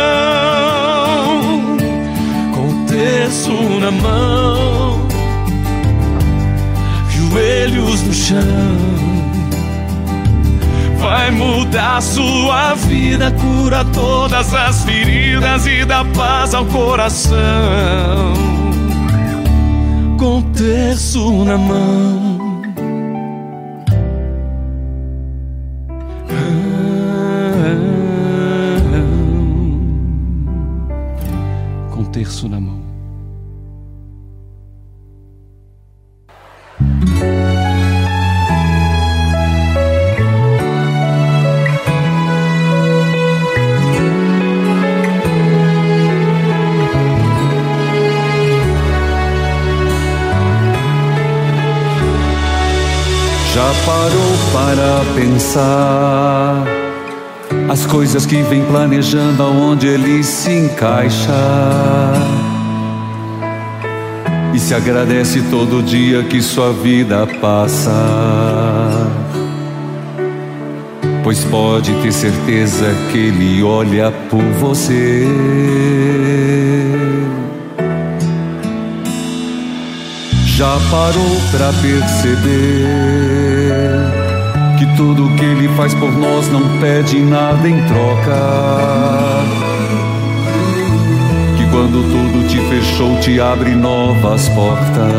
Com 2.55 2.87
terço 2.87 3.53
na 3.81 3.91
mão 3.93 4.91
joelhos 7.31 8.03
no 8.03 8.13
chão. 8.13 9.00
Vai 11.01 11.31
mudar 11.31 12.03
sua 12.03 12.75
vida, 12.75 13.33
cura 13.33 13.85
todas 13.87 14.53
as 14.53 14.85
feridas 14.85 15.67
e 15.67 15.85
dá 15.85 16.05
paz 16.05 16.55
ao 16.55 16.67
coração. 16.67 18.35
Com 20.19 20.43
terço 20.53 21.45
na 21.45 21.57
mão. 21.57 22.61
Com 31.91 32.05
terço 32.05 32.47
na 32.47 32.61
mão. 32.61 32.90
Pensar 55.15 56.65
as 57.69 57.87
coisas 57.87 58.27
que 58.27 58.43
vem 58.43 58.65
planejando 58.65 59.43
aonde 59.43 59.87
ele 59.87 60.23
se 60.25 60.51
encaixa? 60.51 61.31
E 64.53 64.59
se 64.59 64.75
agradece 64.75 65.43
todo 65.51 65.83
dia 65.83 66.25
que 66.25 66.43
sua 66.43 66.73
vida 66.73 67.27
passa. 67.41 67.93
Pois 71.23 71.45
pode 71.45 71.95
ter 72.03 72.13
certeza 72.13 72.87
que 73.13 73.19
ele 73.19 73.63
olha 73.63 74.11
por 74.29 74.43
você. 74.59 75.27
Já 80.45 80.77
parou 80.91 81.41
pra 81.53 81.73
perceber 81.81 82.91
que 84.81 84.87
tudo 84.97 85.29
que 85.37 85.45
ele 85.45 85.69
faz 85.77 85.93
por 85.93 86.11
nós 86.11 86.49
não 86.49 86.79
pede 86.79 87.21
nada 87.21 87.69
em 87.69 87.79
troca? 87.83 89.45
Que 91.59 91.67
quando 91.71 92.03
tudo 92.03 92.49
te 92.49 92.57
fechou, 92.57 93.15
te 93.19 93.39
abre 93.39 93.73
novas 93.73 94.49
portas. 94.49 95.13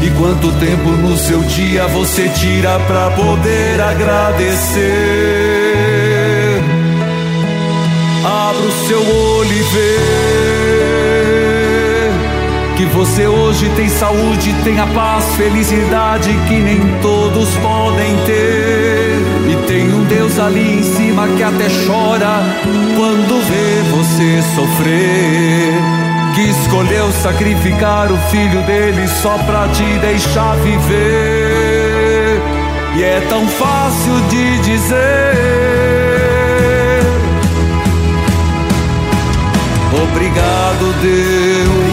E 0.00 0.10
quanto 0.18 0.50
tempo 0.52 0.88
no 0.92 1.14
seu 1.18 1.42
dia 1.42 1.86
você 1.88 2.26
tira 2.30 2.80
pra 2.86 3.10
poder 3.10 3.78
agradecer? 3.78 4.80
Abra 8.24 8.62
o 8.62 8.72
seu 8.88 9.00
olho 9.00 9.52
e 9.52 9.62
que 12.76 12.84
você 12.84 13.26
hoje 13.26 13.70
tem 13.74 13.88
saúde, 13.88 14.54
tem 14.62 14.78
a 14.78 14.86
paz, 14.88 15.24
felicidade 15.34 16.28
que 16.46 16.56
nem 16.56 16.78
todos 17.00 17.48
podem 17.56 18.14
ter. 18.26 19.16
E 19.50 19.56
tem 19.66 19.92
um 19.94 20.04
Deus 20.04 20.38
ali 20.38 20.80
em 20.80 20.82
cima 20.82 21.26
que 21.28 21.42
até 21.42 21.68
chora 21.86 22.44
quando 22.94 23.42
vê 23.46 23.82
você 23.90 24.42
sofrer. 24.54 25.72
Que 26.34 26.42
escolheu 26.42 27.10
sacrificar 27.12 28.12
o 28.12 28.18
filho 28.30 28.60
dele 28.62 29.08
só 29.08 29.38
pra 29.38 29.66
te 29.68 29.98
deixar 30.00 30.54
viver. 30.56 32.42
E 32.94 33.02
é 33.02 33.22
tão 33.30 33.48
fácil 33.48 34.20
de 34.28 34.58
dizer. 34.58 35.56
Obrigado, 40.02 40.94
Deus. 41.00 41.85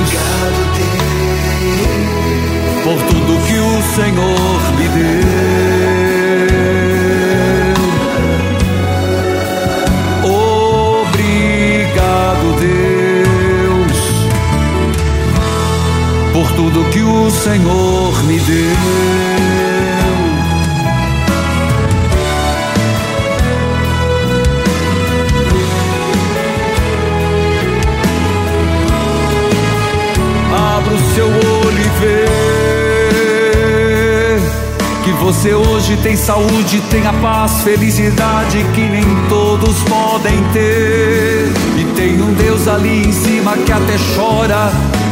Por 2.83 3.01
tudo 3.03 3.39
que 3.47 3.57
o 3.59 3.81
Senhor 3.95 4.61
me 4.77 4.89
deu. 4.89 5.23
Obrigado, 11.01 12.45
Deus. 12.59 13.99
Por 16.33 16.51
tudo 16.57 16.83
que 16.89 17.01
o 17.03 17.31
Senhor 17.31 18.23
me 18.25 18.37
deu. 18.39 19.62
Você 35.21 35.53
hoje 35.53 35.97
tem 35.97 36.15
saúde, 36.15 36.81
tem 36.89 37.05
a 37.05 37.13
paz, 37.13 37.61
felicidade 37.61 38.65
que 38.73 38.81
nem 38.81 39.03
todos 39.29 39.81
podem 39.83 40.43
ter. 40.51 41.51
E 41.77 41.85
tem 41.95 42.21
um 42.21 42.33
Deus 42.33 42.67
ali 42.67 43.07
em 43.07 43.11
cima 43.11 43.57
que 43.57 43.71
até 43.71 43.95
chora 44.15 44.71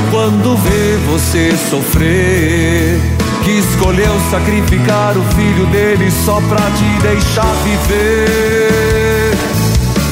quando 0.09 0.57
vê 0.57 0.97
você 1.09 1.55
sofrer. 1.69 2.99
Que 3.43 3.51
escolheu 3.51 4.19
sacrificar 4.29 5.17
o 5.17 5.23
filho 5.35 5.65
dele 5.67 6.11
só 6.11 6.39
pra 6.41 6.57
te 6.57 7.01
deixar 7.01 7.51
viver. 7.63 9.33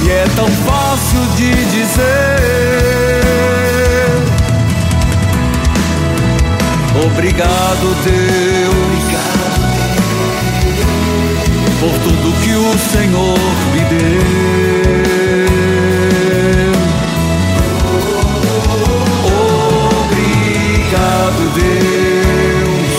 E 0.04 0.10
é 0.10 0.26
tão 0.36 0.48
fácil 0.48 1.20
de 1.36 1.54
dizer. 1.66 2.80
Obrigado, 7.06 7.96
Deus, 8.04 8.89
por 11.80 11.92
tudo 12.00 12.34
que 12.44 12.54
o 12.56 12.78
Senhor 12.78 13.40
me 13.72 13.80
deu. 13.86 14.20
Obrigado, 20.04 21.42
Deus, 21.56 22.92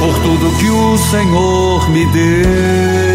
por 0.00 0.18
tudo 0.22 0.50
que 0.58 0.70
o 0.70 0.98
Senhor 0.98 1.88
me 1.90 2.06
deu. 2.06 3.09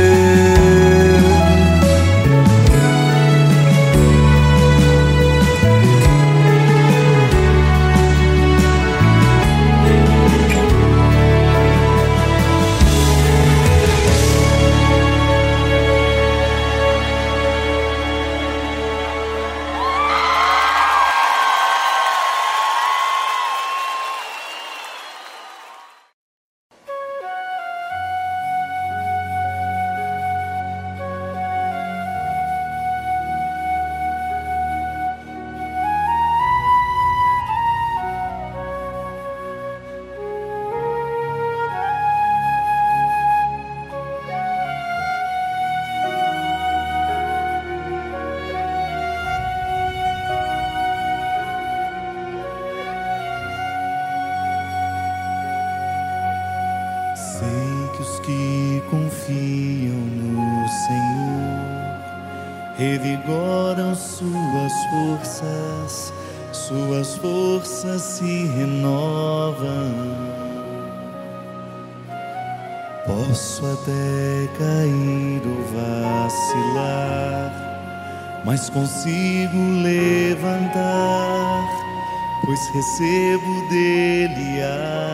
Recebo 82.76 83.68
dele 83.70 84.62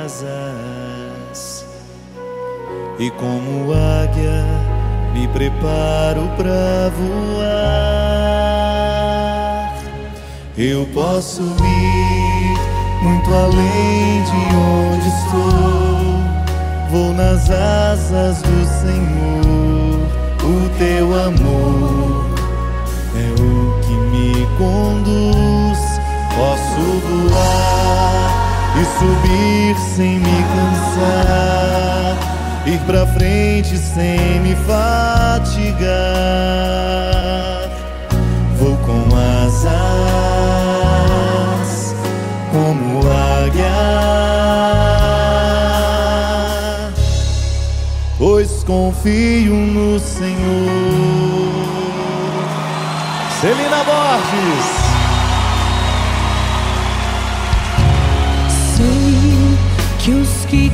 asas. 0.04 1.66
E 2.98 3.12
como 3.12 3.72
águia, 3.72 4.44
me 5.14 5.28
preparo 5.28 6.28
para 6.38 6.90
voar. 6.98 7.52
Eu 10.58 10.88
posso 10.94 11.44
ir 11.44 12.58
muito 13.04 13.34
além 13.34 14.24
de 14.24 14.56
onde 14.56 15.08
estou 15.08 15.72
Vou 16.92 17.14
nas 17.14 17.50
asas 17.50 18.42
do 18.42 18.66
Senhor, 18.82 20.02
o 20.44 20.70
teu 20.78 21.06
amor 21.14 22.26
é 23.16 23.32
o 23.42 23.80
que 23.80 23.94
me 23.94 24.46
conduz. 24.58 25.51
Posso 26.36 26.84
voar 27.06 28.30
e 28.80 28.84
subir 29.00 29.76
sem 29.96 30.20
me 30.20 30.44
cansar, 30.54 32.18
ir 32.66 32.80
pra 32.80 33.06
frente 33.08 33.78
sem 33.78 34.40
me 34.42 34.56
fatigar. 34.56 35.90
Vou 38.58 38.78
com 38.78 39.04
asas 39.46 39.76
como 42.52 43.02
águia. 43.46 44.12
pois 48.22 48.64
confio 48.64 49.54
no 49.54 50.00
Senhor. 50.00 50.38
Celina 53.42 53.84
Borges. 53.84 54.81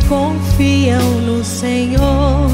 Confiam 0.07 1.21
no 1.21 1.43
Senhor 1.43 2.49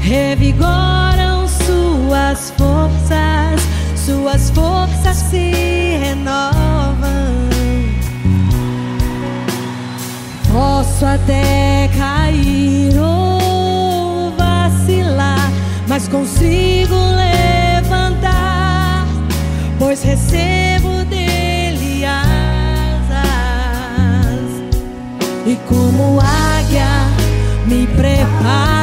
revigoram 0.00 1.46
suas 1.48 2.52
forças, 2.56 3.60
suas 3.96 4.50
forças 4.50 5.16
se 5.16 5.96
renovam. 6.00 7.36
Posso 10.52 11.04
até 11.04 11.90
cair 11.96 12.96
mas 15.96 16.08
consigo 16.08 16.94
levantar, 17.16 19.06
pois 19.78 20.02
recebo 20.02 21.06
dele 21.06 22.04
asas 22.04 23.16
e 25.46 25.56
como 25.66 26.20
águia 26.20 26.35
me 27.98 28.75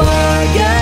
águia. 0.00 0.74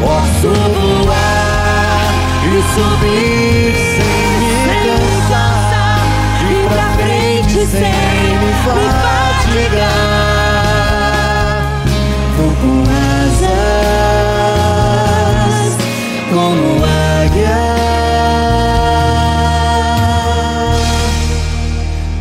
Posso 0.00 0.50
voar 0.72 2.12
e 2.44 2.46
subir 2.74 3.74
sem 3.96 4.26
me 4.40 4.52
cansar, 4.84 6.00
ir 6.50 6.64
pra 6.68 6.86
frente 7.02 7.58
sem 7.66 8.30
me 8.38 8.52
fatigar. 8.64 10.02
Vou 12.36 12.52
com 12.60 12.76
asas 13.22 13.72
como 16.30 16.66
águia. 17.22 17.60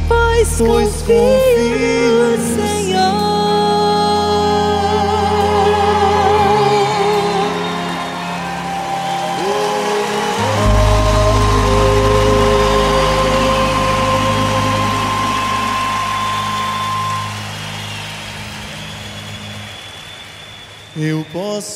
Pois 0.08 0.52
confio, 0.58 1.91
Eu 21.62 21.68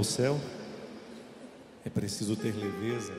ao 0.00 0.04
céu, 0.04 0.40
é 1.84 1.90
preciso 1.90 2.34
ter 2.34 2.54
leveza 2.56 3.12